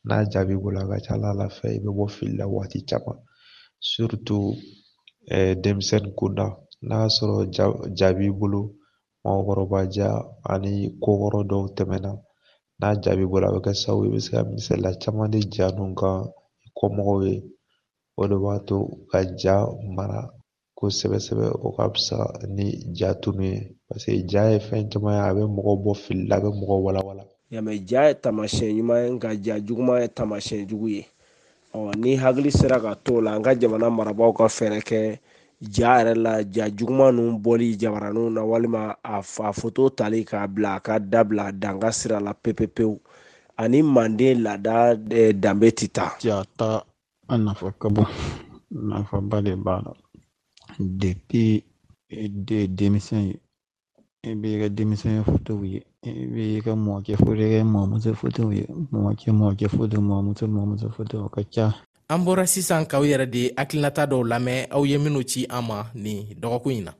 N'a 0.08 0.20
jaabi 0.32 0.54
bɔra 0.62 0.80
a 0.84 0.88
ka 0.90 0.96
ca 1.04 1.14
ala 1.32 1.46
fɛ 1.56 1.66
i 1.76 1.82
bɛ 1.84 1.90
bɔ 1.96 2.04
fili 2.14 2.34
la 2.40 2.46
waati 2.54 2.78
caman 2.88 3.18
eh, 5.36 5.52
denmisɛnnin 5.62 6.14
kunda 6.18 6.46
n'a 6.86 6.96
y'a 7.02 7.08
sɔrɔ 7.16 7.36
jaabi 7.98 8.26
bolo 8.38 8.60
mɔgɔkɔrɔba 9.22 9.78
ani 10.52 10.72
ko 11.02 11.10
dɔw 11.50 11.62
tɛmɛna 11.76 12.10
n'a 12.80 12.88
jaabi 13.02 13.24
bɔra 13.32 13.46
a 13.50 13.54
bɛ 13.54 13.58
kɛ 13.64 13.72
sababu 13.80 14.04
i 14.06 14.10
bɛ 14.14 14.18
se 14.24 14.30
ka 14.34 14.40
misaliya 14.52 14.90
caman 15.02 15.30
di 15.32 15.40
ja 15.54 15.66
nun 15.76 15.92
kan 16.00 16.18
kɔmɔgɔw 16.78 17.18
ye 17.26 17.34
o 18.20 18.22
de 18.30 18.36
b'a 18.44 18.54
to 18.68 18.76
ka 19.10 19.18
ja 19.42 19.56
mara 19.96 20.20
kosɛbɛ 20.78 21.18
o 21.66 21.68
ka 21.76 21.84
fisa 21.94 22.18
ni 22.56 22.66
ja 22.98 23.08
tunun 23.22 23.44
ye 23.50 23.58
paseke 23.88 24.20
ja 24.32 24.42
ye 24.50 24.58
fɛn 24.66 24.88
caman 24.92 25.14
ye 25.18 25.22
a 25.30 25.34
bɛ 25.34 25.42
mɔgɔ 25.56 25.72
bɔ 25.84 25.92
fili 26.02 26.22
la 26.30 26.36
a 26.36 26.40
bɛ 26.42 26.48
mɔgɔ 26.60 26.76
walawala 26.84 27.24
yamaja 27.54 28.00
ye 28.06 28.14
taamasiyɛn 28.22 28.74
ɲuman 28.76 29.00
ye 29.04 29.09
nka 29.16 29.30
ja 29.44 29.54
juguman 29.66 30.00
ye 30.02 30.09
taamasiyɛn 30.16 30.68
jugu 30.68 30.88
ye 30.96 31.02
ni 32.02 32.11
hakili 32.22 32.50
sera 32.59 32.76
ka 32.85 32.92
to 33.04 33.20
la 33.20 33.30
an 33.37 33.42
ka 33.44 33.52
jamana 33.61 33.90
marabaaw 33.98 34.32
ka 34.38 34.44
fɛɛrɛ 34.56 34.80
kɛ 34.88 35.00
ja 35.74 35.88
yɛrɛ 35.98 36.14
la 36.24 36.32
ja 36.54 36.64
juguman 36.76 37.14
nu 37.16 37.22
bɔli 37.44 37.76
jabaraninw 37.80 38.30
na 38.32 38.42
walima 38.44 38.82
a 39.02 39.22
foto 39.61 39.90
tali 39.96 40.24
k'a 40.24 40.46
bila 40.48 40.74
a 40.76 40.80
ka 40.80 40.98
dabila 40.98 41.52
danga 41.52 41.92
sira 41.92 42.18
la 42.20 42.32
pepepewu 42.35 42.98
ani 43.56 43.82
manden 43.82 44.42
lada 44.42 44.96
danbe 45.42 45.70
ti 45.74 45.88
ta 45.88 46.16
ja 46.20 46.42
a 47.28 47.37
nafa 47.38 47.72
ka 47.78 47.88
bon 47.88 48.06
nafaba 48.70 49.42
de 49.42 49.54
b'a 49.54 49.82
la 49.85 49.92
depi 50.78 51.62
denmisɛn 52.11 53.22
ye 53.28 53.35
I 54.24 54.31
eh, 54.31 54.35
b'i 54.37 54.59
ka 54.61 54.68
denmisɛnya 54.68 55.22
ye 55.62 55.83
i 56.02 56.09
eh, 56.09 56.26
b'i 56.33 56.62
ka 56.62 56.72
mɔkɛ 56.72 57.14
i 57.14 57.62
mɔmuso 57.62 58.11
ye 58.55 58.66
mɔkɛ 58.92 59.31
mɔkɛ 59.31 59.66
mɔmuso 60.00 60.44
mɔmuso 60.48 60.88
o 61.24 61.29
ka 61.29 61.42
ca 61.55 61.72
an 62.09 62.24
bɔra 62.24 62.46
sisan 62.46 62.87
k'aw 62.87 63.02
yɛrɛ 63.05 63.26
de 63.31 63.52
hakilinata 63.57 64.07
dɔw 64.07 64.24
lamɛn 64.26 64.66
aw 64.70 64.83
ye 64.85 64.96
minnu 64.98 65.22
ci 65.26 65.46
an 65.48 65.64
ma 65.66 65.85
nin 65.94 66.26
dɔgɔkun 66.40 66.72
in 66.76 66.85
na 66.85 66.92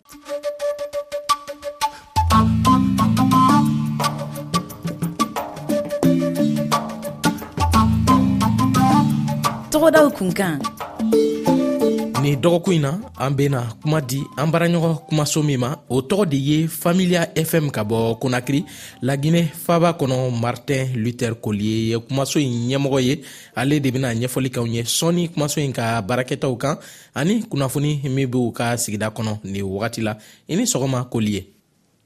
tɔgɔdaw 9.70 10.11
kunkan 10.16 10.61
nin 12.26 12.40
dɔgɔkun 12.42 12.74
in 12.74 12.82
na 12.82 12.90
an 13.22 13.30
bena 13.38 13.60
kuma 13.82 14.00
di 14.02 14.18
an 14.36 14.50
baaraɲɔgɔn 14.50 14.96
kumaso 15.06 15.42
min 15.46 15.60
ma 15.60 15.70
o 15.88 16.00
tɔgɔ 16.02 16.24
de 16.26 16.36
ye 16.36 16.66
familia 16.66 17.20
fm 17.36 17.70
ka 17.70 17.82
bɔ 17.84 18.18
konakiri 18.18 18.64
laginɛ 19.02 19.44
faba 19.64 19.92
kɔnɔ 19.98 20.16
martin 20.42 20.86
luther 21.02 21.34
kolie 21.40 21.92
ye 21.92 21.96
kumaso 22.00 22.40
ɲi 22.42 22.44
ɲɛmɔgɔ 22.70 22.98
ye 23.06 23.14
ale 23.54 23.78
de 23.78 23.90
bena 23.92 24.10
ɲɛfɔli 24.12 24.50
kaw 24.50 24.66
ye 24.66 24.82
sɔɔni 24.82 25.28
kumaso 25.34 25.60
ɲi 25.62 25.72
ka 25.72 26.02
baarakɛtaw 26.02 26.52
kan 26.58 26.74
ani 27.14 27.44
kunnafoni 27.48 28.02
min 28.10 28.26
b'u 28.26 28.50
ka 28.52 28.74
sigida 28.76 29.08
kɔnɔ 29.14 29.38
nin 29.44 29.62
wagati 29.62 30.02
la 30.02 30.16
i 30.48 30.56
ni 30.56 30.64
sɔgɔma 30.66 31.08
kolie 31.10 31.46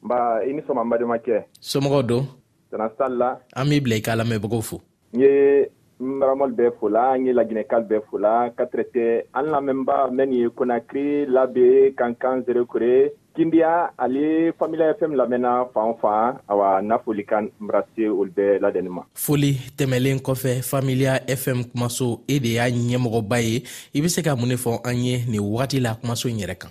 nba 0.05 0.45
i 0.45 0.53
ni 0.53 0.61
sɔgɔma 0.61 0.85
n 0.85 0.91
bademakɛ 0.91 1.45
somɔgɔw 1.61 2.03
don 2.07 2.27
tana 2.71 2.91
sali 2.99 3.17
la 3.17 3.29
an 3.57 3.65
b'i 3.71 3.81
bila 3.81 3.97
i 3.97 4.01
ka 4.03 4.13
lamɛnbagaw 4.15 4.61
fo 4.63 4.77
n 5.17 5.21
ye 5.23 5.65
maramɔli 6.01 6.55
bɛɛ 6.57 6.71
fola 6.81 7.11
an 7.15 7.27
ye 7.27 7.33
laginɛkali 7.33 7.87
bɛɛ 7.89 8.03
fola 8.11 8.51
katrɛtɛ 8.57 9.23
an 9.35 9.47
lamɛnba 9.53 10.09
mɛn 10.11 10.17
nin 10.27 10.33
ye 10.41 10.49
konakiri 10.57 11.27
labe 11.29 11.93
kankan 11.99 12.43
zerekore 12.47 13.13
kindiya 13.37 13.91
ale 13.99 14.53
familia 14.59 14.95
fm 14.95 15.13
lamɛnna 15.15 15.67
fan 15.75 15.95
fan 16.03 16.39
awa 16.49 16.81
n'a 16.83 16.99
foli 16.99 17.25
ka 17.27 17.41
marase 17.61 18.03
olu 18.09 18.31
bɛɛ 18.37 18.59
ladɛnni 18.63 18.89
ma 18.89 19.03
foli 19.15 19.53
tɛmɛlen 19.77 20.21
kɔfɛ 20.25 20.63
familia 20.65 21.21
fm 21.29 21.65
kumaso 21.71 22.21
e 22.27 22.39
de 22.41 22.49
y'a 22.57 22.71
ɲɛmɔgɔba 22.71 23.39
ye 23.43 23.63
i 23.95 24.01
be 24.01 24.09
se 24.09 24.23
ka 24.23 24.35
mun 24.37 24.49
ne 24.49 24.57
fɔ 24.57 24.81
an 24.85 24.97
ye 24.97 25.25
nin 25.31 25.41
wagati 25.41 25.81
la 25.83 25.95
kumaso 26.01 26.29
n 26.31 26.39
yɛrɛ 26.41 26.57
kan 26.59 26.71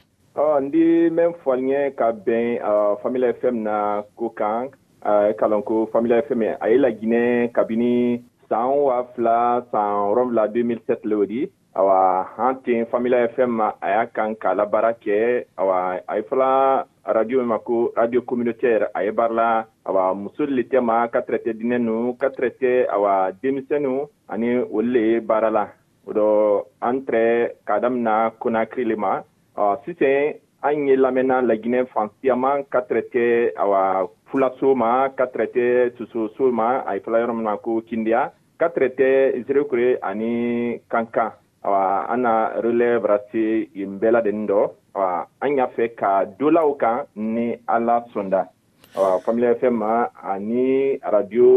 n 0.59 0.69
di 0.71 1.09
mɛn 1.09 1.35
faliɲɛ 1.45 1.95
ka 1.95 2.11
bɛn 2.11 2.59
familia 3.03 3.33
fm 3.33 3.61
na 3.61 4.01
ko 4.17 4.29
kan 4.29 4.69
kalɔn 5.37 5.63
ko 5.63 5.85
familia 5.93 6.21
fm 6.23 6.41
a 6.59 6.67
ye 6.69 6.77
laginɛ 6.77 7.51
kabini 7.53 8.23
san 8.49 8.67
wa 8.89 8.97
fila 9.15 9.62
san 9.71 9.89
wolonfila 10.09 10.43
2007 10.47 11.05
le 11.12 11.17
di 11.31 11.41
awa 11.79 11.99
an 12.45 12.55
ten 12.63 12.85
famila 12.91 13.17
fm 13.33 13.53
a 13.85 13.88
y'a 13.93 14.03
kan 14.15 14.31
k'a 14.41 14.49
la 14.57 14.63
baara 14.73 14.91
kɛ 15.03 15.17
awa 15.62 15.75
a 16.12 16.13
ye 16.17 16.21
fɔla 16.29 16.51
radio 17.15 17.35
min 17.39 17.47
ma 17.53 17.57
ko 17.67 17.75
radio 17.99 18.19
communautaire 18.29 18.85
a 18.97 18.99
ye 19.05 19.12
baara 19.19 19.47
awa 19.88 20.03
muso 20.21 20.41
le 20.57 20.63
tɛ 20.71 20.79
ma 20.89 20.95
ka 21.13 21.19
trɛtɛ 21.27 21.51
dinɛ 21.59 21.77
nu 21.88 21.95
ka 22.21 22.27
trɛtɛ 22.38 22.71
awa 22.95 23.13
denmisɛnu 23.41 23.93
ani 24.31 24.49
olu 24.75 24.89
le 24.93 24.99
ye 25.09 25.15
baara 25.29 25.49
la 25.57 25.65
o 26.07 26.09
dɔ 26.17 26.27
an 26.88 26.97
trɛ 27.07 27.23
k'a 27.67 27.75
damina 27.83 28.15
konakiri 28.41 28.83
le 28.89 28.95
ma 29.03 29.12
awa 29.59 29.73
sisan 29.85 30.19
an 30.67 30.75
ye 30.88 30.93
lamɛnna 31.03 31.35
laginɛ 31.49 31.79
fansiyaman 31.93 32.57
ka 32.71 32.79
tɛrɛtɛ 32.88 33.23
awa 33.63 33.81
fulaso 34.31 34.69
ma 34.81 34.89
ka 35.17 35.25
tɛrɛtɛ 35.33 35.65
sososo 35.97 36.43
ma 36.59 36.67
a 36.88 36.91
ye 36.95 36.99
fɔla 37.03 37.21
yɔrɔ 37.23 37.33
min 37.38 37.43
na 37.47 37.55
ko 37.65 37.71
kindiya 37.89 38.21
katre 38.60 38.88
tɛ 39.00 39.08
zerekure 39.48 39.88
ani 40.10 40.34
kankan 40.91 41.30
awa 41.65 41.82
an 42.13 42.19
na 42.24 42.34
relɛve 42.63 43.06
rase 43.12 43.43
yen 43.80 43.93
bɛɛ 44.00 44.12
ladennin 44.13 44.48
dɔ 44.52 44.60
awa 44.95 45.12
an 45.43 45.52
y'a 45.58 45.67
fɛ 45.76 45.86
ka 46.00 46.10
dolaw 46.39 46.69
kan 46.82 46.98
ni 47.34 47.45
ala 47.74 47.95
sɔnda 48.13 48.41
awa 48.98 49.10
familɛ 49.26 49.50
fɛn 49.62 49.74
ma 49.82 49.93
ani 50.34 50.65
radio 51.15 51.50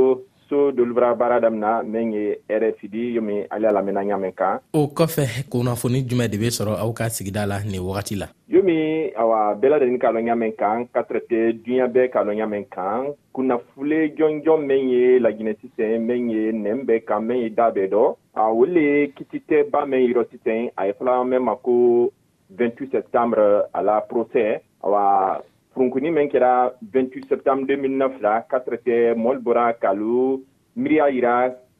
so 0.52 0.70
dolu 0.70 0.94
bara 0.94 1.14
baara 1.16 1.40
damina 1.40 1.72
min 1.82 2.12
ye 2.12 2.24
rfid 2.62 2.94
yomi 3.16 3.36
ali 3.54 3.66
a 3.66 3.72
lamɛnna 3.76 4.04
ɲamɛn 4.08 4.34
kan 4.40 4.58
o 4.78 4.82
kɔfɛ 4.96 5.24
kunnafoni 5.50 6.02
jumɛn 6.08 6.28
de 6.32 6.36
be 6.42 6.50
sɔrɔ 6.56 6.72
aw 6.82 6.90
ka 6.98 7.08
sigida 7.16 7.46
la 7.48 7.56
nin 7.64 7.80
wagati 7.88 8.14
la 8.22 8.26
yomi 8.54 8.76
awa 9.22 9.38
bɛɛ 9.60 9.68
ladeni 9.72 9.96
k'a 10.02 10.12
lɔn 10.14 10.26
ɲamɛn 10.28 10.52
kan 10.60 10.76
ka 10.94 11.00
tɛrɛtɛ 11.08 11.38
duniɲa 11.64 11.88
bɛɛ 11.94 12.10
k'a 12.12 12.24
lɔn 12.28 12.36
ɲamɛn 12.42 12.64
kan 12.74 13.00
kunnafule 13.34 13.98
jɔnjɔn 14.18 14.60
min 14.68 14.82
ye 14.92 15.18
lajinɛ 15.24 15.52
sisɛn 15.60 16.00
min 16.08 16.28
ye 16.30 16.42
nɛn 16.64 16.84
bɛɛ 16.86 17.04
kan 17.08 17.20
min 17.28 17.38
ye 17.44 17.48
da 17.48 17.72
bɛɛ 17.76 17.88
dɔ 17.94 18.04
a 18.36 18.42
o 18.60 18.64
le 18.74 19.08
kititɛ 19.16 19.70
ba 19.72 19.86
min 19.86 20.04
yirɔ 20.12 20.22
sisɛn 20.30 20.68
a 20.76 20.86
ye 20.86 20.92
fɔla 20.92 21.24
mɛn 21.32 21.42
ma 21.48 21.56
ko 21.56 21.72
28 22.58 22.92
septambre 22.92 23.46
a 23.72 23.80
la 23.82 24.00
procès 24.00 24.60
awa 24.84 25.40
furunkuni 25.72 26.10
min 26.12 26.28
kɛra 26.32 26.52
28 26.94 27.28
septembre 27.32 27.64
2009 27.76 28.18
la 28.24 28.34
k'a 28.48 28.58
sɔrɔ 28.64 28.78
cɛ 28.86 28.96
mɔli 29.22 29.40
bɔra 29.44 29.64
kalo 29.82 30.40
miiriya 30.76 31.06
yira 31.16 31.34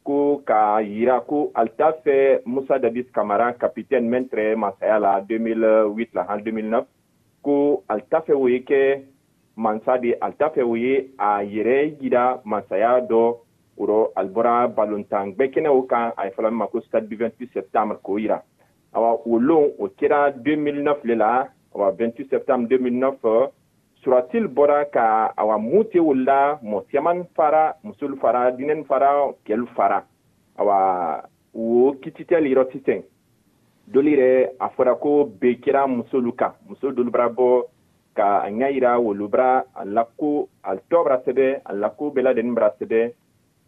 ko 0.07 0.17
k'a 0.47 0.81
yira 0.81 1.15
ko 1.29 1.51
ale 1.55 1.69
t'a 1.77 1.87
fɛ 2.05 2.15
musa 2.53 2.79
dabis 2.83 3.05
kamara 3.15 3.47
kapitɛni 3.61 4.07
min 4.11 4.25
tɛrɛ 4.29 4.45
masaya 4.63 4.97
la 5.05 5.13
2008 5.29 6.09
la 6.17 6.23
han 6.29 6.39
2009 6.45 6.85
ko 7.45 7.55
ale 7.91 8.01
t'a 8.09 8.17
fɛ 8.25 8.33
o 8.43 8.45
ye 8.53 8.59
kɛ 8.69 8.81
mansa 9.63 9.93
de 10.03 10.09
ale 10.23 10.33
t'a 10.39 10.47
fɛ 10.55 10.61
o 10.71 10.75
ye 10.75 10.93
a 11.19 11.29
yɛrɛ 11.53 11.77
yira 12.01 12.23
masaya 12.45 12.91
dɔ 13.09 13.21
orɔ 13.81 13.99
ale 14.17 14.29
bɔra 14.35 14.55
balontan 14.77 15.33
gbɛkɛnɛ 15.35 15.69
o 15.77 15.81
kan 15.91 16.05
a 16.19 16.25
ye 16.25 16.31
fɔla 16.35 16.49
min 16.49 16.57
ma 16.61 16.67
ko 16.73 16.79
stade 16.79 17.07
du 17.09 17.15
28 17.17 17.49
septembre 17.57 17.97
k'o 18.03 18.17
yira 18.23 18.37
awa 18.95 19.09
o 19.25 19.37
lon 19.47 19.65
o 19.79 19.85
kɛra 20.01 20.19
2009 20.45 20.99
le 21.09 21.15
la 21.23 21.31
awa 21.75 21.87
28 21.99 22.25
septembre 22.33 22.65
2009 22.77 23.47
suratil 24.03 24.47
bɔra 24.47 24.85
ka 24.91 25.33
awa 25.37 25.57
mu 25.57 25.83
tew 25.91 26.13
la 26.13 26.59
mɔ 26.61 26.83
siyaman 26.89 27.23
fara 27.35 27.75
musol 27.83 28.15
fara 28.21 28.51
dinɛni 28.51 28.83
fara 28.85 29.09
kɛlu 29.45 29.67
fara 29.75 30.03
awa 30.59 30.77
wo 31.53 31.93
kititɛl 32.03 32.45
yɔrɔ 32.51 32.63
titɛn 32.71 33.01
doli 33.87 34.11
yɛrɛ 34.13 34.29
a 34.59 34.67
fɔra 34.77 34.95
ko 34.99 35.25
be 35.39 35.55
kɛra 35.63 35.87
musolu 35.87 36.33
kan 36.35 36.51
muso 36.67 36.91
dolu 36.91 37.11
bara 37.11 37.29
bɔ 37.29 37.63
ka 38.15 38.41
a 38.45 38.49
ɲa 38.51 38.69
yira 38.73 38.99
wolu 38.99 39.27
bara 39.29 39.63
a 39.75 39.85
lako 39.85 40.49
a 40.63 40.75
tɔ 40.75 41.03
bara 41.03 41.21
sɛbɛ 41.25 41.61
a 41.65 41.73
lako 41.73 42.11
bɛɛ 42.13 42.21
ladeni 42.23 42.53
bara 42.55 42.71
sɛbɛ 42.79 43.11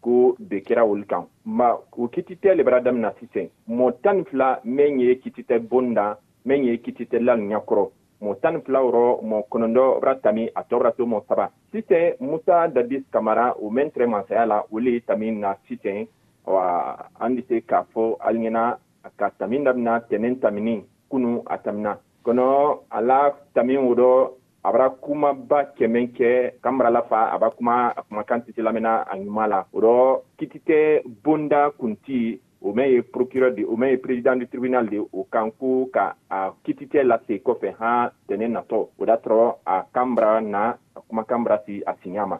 ko 0.02 0.36
be 0.48 0.56
kɛra 0.60 0.84
wolu 0.86 1.06
kan 1.08 1.26
ma 1.46 1.72
o 1.96 2.08
kititɛ 2.08 2.54
le 2.56 2.62
bara 2.64 2.80
damina 2.82 3.12
sisɛn 3.18 3.48
mɔ 3.68 3.92
tan 4.02 4.18
ni 4.18 4.24
fila 4.24 4.60
mɛn 4.64 5.00
ye 5.00 5.14
kititɛ 5.18 5.58
bon 5.68 5.94
da 5.94 6.14
mɛn 6.46 6.64
ye 6.64 6.76
kititɛ 6.84 7.18
la 7.24 7.36
ɲakɔrɔ 7.36 7.90
mo 8.20 8.34
tani 8.42 8.60
fila 8.64 8.80
rɔ 8.80 9.20
mo 9.22 9.42
kɔnɔndɔ 9.50 10.00
bra 10.00 10.14
tami 10.22 10.46
a 10.54 10.62
tɔ 10.62 10.78
bra 10.78 10.92
to 10.96 11.06
mo 11.06 11.22
saba 11.28 11.50
sitɛn 11.72 12.14
musa 12.20 12.68
dadis 12.74 13.04
kamara 13.12 13.54
o 13.60 13.68
mɛn 13.70 13.90
tɛrɛ 13.92 14.06
masaya 14.08 14.46
la 14.46 14.62
o 14.72 14.78
le 14.78 15.00
tami 15.06 15.30
na 15.32 15.54
sitɛn 15.68 16.08
wa 16.46 16.96
an 17.20 17.34
be 17.36 17.42
se 17.48 17.60
k'a 17.60 17.84
fɔ 17.94 18.16
aliɲɛna 18.26 18.78
ka 19.16 19.28
tami 19.38 19.58
damina 19.64 20.00
tɛnɛn 20.08 20.40
tamini 20.40 20.84
kunu 21.10 21.42
a 21.46 21.58
tamina 21.58 21.98
kɔnɔ 22.24 22.78
a 22.90 23.00
la 23.02 23.30
tami 23.54 23.76
o 23.76 23.94
dɔ 23.94 24.30
a 24.64 24.72
bara 24.72 24.90
kumaba 24.90 25.72
kɛmɛ 25.76 26.12
kɛ 26.16 26.60
kan 26.62 26.78
bara 26.78 26.90
lafa 26.90 27.30
a 27.34 27.38
ba 27.38 27.50
kuma 27.50 27.92
a 27.96 28.02
kumakan 28.08 28.40
tɛ 28.46 28.54
se 28.54 28.62
lamɛnna 28.62 29.04
a 29.12 29.16
ɲuman 29.18 29.48
la 29.48 29.64
o 29.74 29.78
dɔ 29.78 29.96
kititɛ 30.38 31.02
bonda 31.22 31.70
kunti 31.78 32.40
o 32.66 32.72
mɛn 32.74 32.90
ye 32.94 33.02
procureur 33.02 33.54
de 33.54 33.62
o 33.64 33.76
mɛn 33.76 33.88
ye 33.94 33.96
président 33.96 34.34
du 34.36 34.46
tribunal 34.46 34.88
de 34.90 34.98
o 34.98 35.22
kan 35.32 35.50
ko 35.54 35.86
ka 35.94 36.14
a 36.30 36.50
kititɛ 36.66 37.04
lase 37.06 37.38
kɔfɛ 37.38 37.68
han 37.78 38.10
tɛnɛ 38.28 38.46
natɔ 38.50 38.88
o 38.98 39.02
da 39.06 39.14
tɔrɔ 39.16 39.54
a 39.64 39.82
kanbara 39.94 40.40
na 40.42 40.74
a 40.96 41.00
kumakan 41.06 41.44
bara 41.44 41.60
si 41.66 41.82
a 41.86 41.94
siɲa 42.02 42.26
ma 42.28 42.38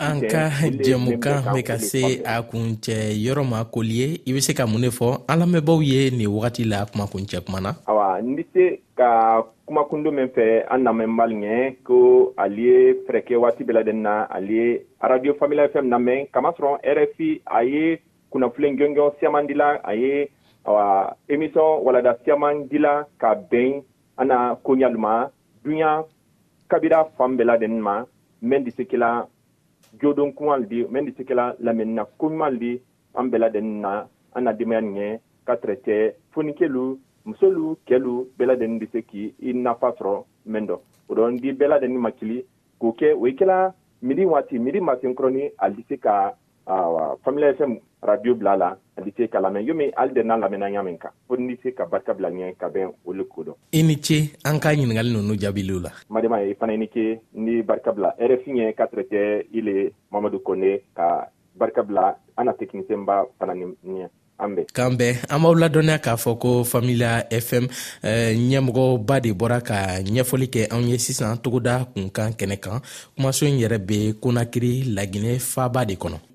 an 0.00 0.20
ka 0.28 0.48
jɛmukan 0.84 1.52
be 1.54 1.60
ka 1.62 1.76
se 1.78 2.22
a 2.24 2.40
kuncɛ 2.42 3.12
yɔrɔ 3.24 3.44
ma 3.44 3.64
koli 3.68 3.94
ye 4.00 4.08
i 4.26 4.32
be 4.32 4.40
se 4.40 4.54
ka 4.56 4.66
mun 4.66 4.80
ne 4.80 4.88
fɔ 4.88 5.20
an 5.28 5.38
lamɛnbaw 5.40 5.78
ye 5.84 6.10
nin 6.10 6.28
wagati 6.32 6.64
la 6.64 6.84
kumakuncɛ 6.88 7.44
kuma 7.44 7.60
na 7.60 7.72
awa 7.86 8.16
n 8.24 8.32
be 8.34 8.44
se 8.54 8.80
ka 8.96 9.42
kumakundo 9.68 10.08
min 10.12 10.28
fɛ 10.32 10.66
an 10.72 10.84
namɛn 10.88 11.16
bali 11.16 11.34
ɲɛ 11.36 11.76
ko 11.84 12.32
ali 12.38 12.62
ye 12.64 12.94
fɛrɛkɛ 13.06 13.36
waati 13.40 13.64
bɛɛ 13.68 13.92
na 13.94 14.24
ali 14.32 14.54
ye 14.56 14.80
radio 15.02 15.34
famila 15.36 15.68
fm 15.68 15.84
namɛn 15.88 16.30
kamasɔrɔ 16.32 16.80
rfi 16.84 17.40
a 17.46 17.60
ye 17.68 17.98
kunnafili 18.30 18.76
jɔnjɔn 18.78 19.12
siyaman 19.18 19.46
dila 19.46 19.80
a 19.84 19.92
ye 19.94 20.28
awa 20.64 21.12
emisɔn 21.28 21.82
walada 21.84 22.16
siyaman 22.24 22.68
dila 22.68 23.04
ka 23.18 23.34
bɛn 23.50 23.82
an 24.16 24.28
na 24.28 24.54
koɲalu 24.64 24.98
ma 24.98 25.28
duɲa 25.64 26.04
kabira 26.68 27.04
fan 27.16 27.36
bɛɛ 27.36 27.44
ladennin 27.46 27.80
ma 27.82 28.04
mɛn 28.42 28.64
di 28.64 28.70
se 28.70 28.82
kɛla 28.84 29.26
jodon 30.02 30.32
kumal 30.32 30.66
di 30.68 30.84
mɛn 30.84 31.04
di 31.06 31.12
se 31.16 31.22
kɛla 31.24 31.56
lamɛnina 31.60 32.04
koɲuman 32.18 32.58
di 32.58 32.80
an 33.14 33.28
bɛɛ 33.30 33.38
ladennin 33.40 33.80
na 33.80 34.04
an 34.34 34.42
na 34.44 34.52
denbaya 34.52 34.80
nin 34.82 34.94
ɲɛ 34.94 35.20
ka 35.46 35.54
tɛrɛcɛ 35.56 35.94
fonikelu 36.34 36.98
musolu 37.26 37.76
kɛlu 37.86 38.26
bɛɛ 38.36 38.46
ladennin 38.46 38.78
be 38.78 38.86
se 38.92 39.00
k' 39.02 39.32
i 39.40 39.52
nafa 39.54 39.92
sɔrɔ 39.98 40.24
mɛn 40.46 40.66
dɔ 40.68 40.76
o 41.08 41.14
dɔn 41.14 41.36
di 41.40 41.52
bɛɛ 41.52 41.68
ladennin 41.68 41.98
makili 42.00 42.44
k'o 42.80 42.92
kɛ 42.96 43.14
o 43.16 43.26
i 43.26 43.32
kɛla 43.32 43.72
midi 44.02 44.24
waati 44.26 44.58
midi 44.58 44.80
masenkɔrɔni 44.80 45.50
ali 45.58 45.82
se 45.88 45.96
ka 45.96 46.34
awa 46.66 47.16
famila 47.24 47.54
fm 47.56 47.80
radio 48.02 48.34
bila 48.34 48.54
la 48.56 48.68
hali 48.96 49.10
tɛ 49.10 49.28
ka 49.32 49.38
lamɛn 49.42 49.66
yomi 49.66 49.90
hali 49.96 50.12
de 50.14 50.22
n'a 50.22 50.36
lamɛnna 50.38 50.68
ɲa 50.70 50.82
min 50.84 50.98
kan 50.98 51.10
fo 51.26 51.34
ni 51.36 51.56
se 51.62 51.70
ka 51.74 51.84
barika 51.86 52.14
bila 52.14 52.28
ɲɛ 52.30 52.54
ka 52.56 52.66
bɛn 52.68 52.90
olu 53.06 53.24
ko 53.26 53.42
dɔn 53.42 53.56
i 53.72 53.82
ni 53.82 53.96
ce 54.02 54.30
an 54.44 54.58
ka 54.60 54.70
ɲiningali 54.74 55.12
nunu 55.12 55.36
jaabiliw 55.38 55.80
la 55.82 55.90
madema 56.08 56.40
ye 56.42 56.54
fana 56.54 56.72
i 56.72 56.76
ni 56.78 56.88
ce 56.94 57.20
ni 57.34 57.62
barika 57.62 57.92
bila 57.92 58.14
rfi 58.18 58.50
ɲɛ 58.50 58.74
ka 58.74 58.84
tɛrɛtɛ 58.86 59.46
i 59.54 59.60
le 59.60 59.92
mamadu 60.12 60.40
konde 60.42 60.82
ka 60.94 61.26
barika 61.58 61.82
bila 61.82 62.14
an 62.36 62.44
na 62.46 62.52
tekinisɛn 62.52 63.04
ba 63.04 63.24
fana 63.38 63.54
ni 63.54 63.66
ɲɛ 63.86 64.08
an 64.38 64.50
bɛɛ 64.56 64.64
k'an 64.72 64.94
bɛɛ 64.94 65.14
an 65.34 65.42
b'aw 65.42 65.54
ladɔnniya 65.58 65.98
k'a 65.98 66.14
fɔ 66.16 66.38
ko 66.38 66.62
familia 66.64 67.26
fm 67.30 67.66
uh, 68.04 68.08
eh, 68.08 68.34
ɲɛmɔgɔba 68.38 69.20
de 69.22 69.30
bɔra 69.34 69.58
ka 69.62 69.98
ɲɛfɔli 70.06 70.46
kɛ 70.48 70.68
anw 70.70 70.86
ye 70.88 70.98
sisan 70.98 71.34
togoda 71.42 71.84
kunkan 71.94 72.36
kɛnɛ 72.38 72.56
kan 72.62 72.78
kumaso 73.16 73.44
in 73.46 73.58
yɛrɛ 73.58 73.78
bɛ 73.78 74.12
konakiri 74.20 74.94
laginɛ 74.94 75.38
faaba 75.42 75.84
de 75.86 75.94
kɔnɔ 75.96 76.27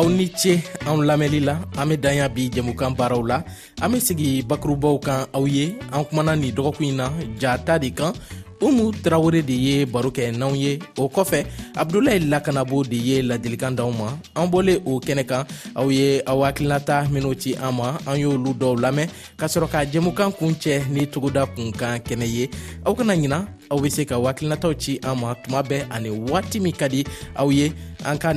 aw 0.00 0.08
ni 0.08 0.32
ce 0.32 0.52
anw 0.88 1.04
lamɛnli 1.08 1.40
la 1.44 1.54
an 1.80 1.88
be 1.90 1.94
danya 2.04 2.26
bi 2.34 2.42
jɛmukan 2.54 2.92
baaraw 2.98 3.22
la 3.30 3.36
an 3.82 3.88
be 3.92 3.98
sigi 4.06 4.28
bakurubaw 4.48 4.94
kan 5.06 5.20
aw 5.38 5.44
ye 5.56 5.64
an 5.94 6.02
kumana 6.08 6.32
nin 6.40 6.54
dɔgɔkun 6.56 6.86
ɲi 6.88 6.96
na 7.00 7.06
jata 7.40 7.74
de 7.82 7.88
kan 7.98 8.12
umu 8.66 8.84
tarawele 9.02 9.40
de 9.48 9.54
ye 9.66 9.74
baro 9.92 10.08
kɛ 10.16 10.24
n'anw 10.38 10.54
ye 10.62 10.72
o 10.96 11.04
kɔfɛ 11.14 11.38
abdulayi 11.80 12.18
lakanabo 12.32 12.78
de 12.90 12.96
ye 13.08 13.16
ladilikan 13.28 13.72
d'anw 13.76 13.92
ma 13.98 14.08
an 14.40 14.46
bɔlen 14.52 14.78
o 14.90 15.00
kɛnɛ 15.04 15.24
kan 15.30 15.44
aw 15.80 15.86
ye 15.98 16.22
aw 16.26 16.38
hakilinata 16.46 16.96
minw 17.12 17.30
ci 17.40 17.50
an 17.60 17.72
ma 17.78 17.88
an 18.08 18.16
y'olu 18.22 18.50
dɔw 18.60 18.74
lamɛn 18.84 19.06
k'a 19.38 19.46
sɔrɔ 19.52 19.68
ka 19.72 19.78
jɛmukan 19.92 20.30
kun 20.38 20.56
ni 20.94 21.02
togoda 21.12 21.44
kun 21.54 21.72
kan 21.80 22.00
kɛnɛ 22.06 22.24
ye 22.36 22.44
aw 22.86 22.94
kana 22.94 23.12
ɲina 23.22 23.38
aw 23.72 23.78
bɛ 23.78 23.88
se 23.96 24.02
ka 24.04 24.16
hakilinataw 24.22 24.74
ci 24.82 24.98
an 25.08 25.18
ma 25.20 25.34
tuma 25.42 25.62
bɛɛ 25.62 25.78
ani 25.94 26.10
waati 26.10 26.58
min 26.60 26.72
ka 26.72 26.86
di 26.88 27.04
kan 28.22 28.36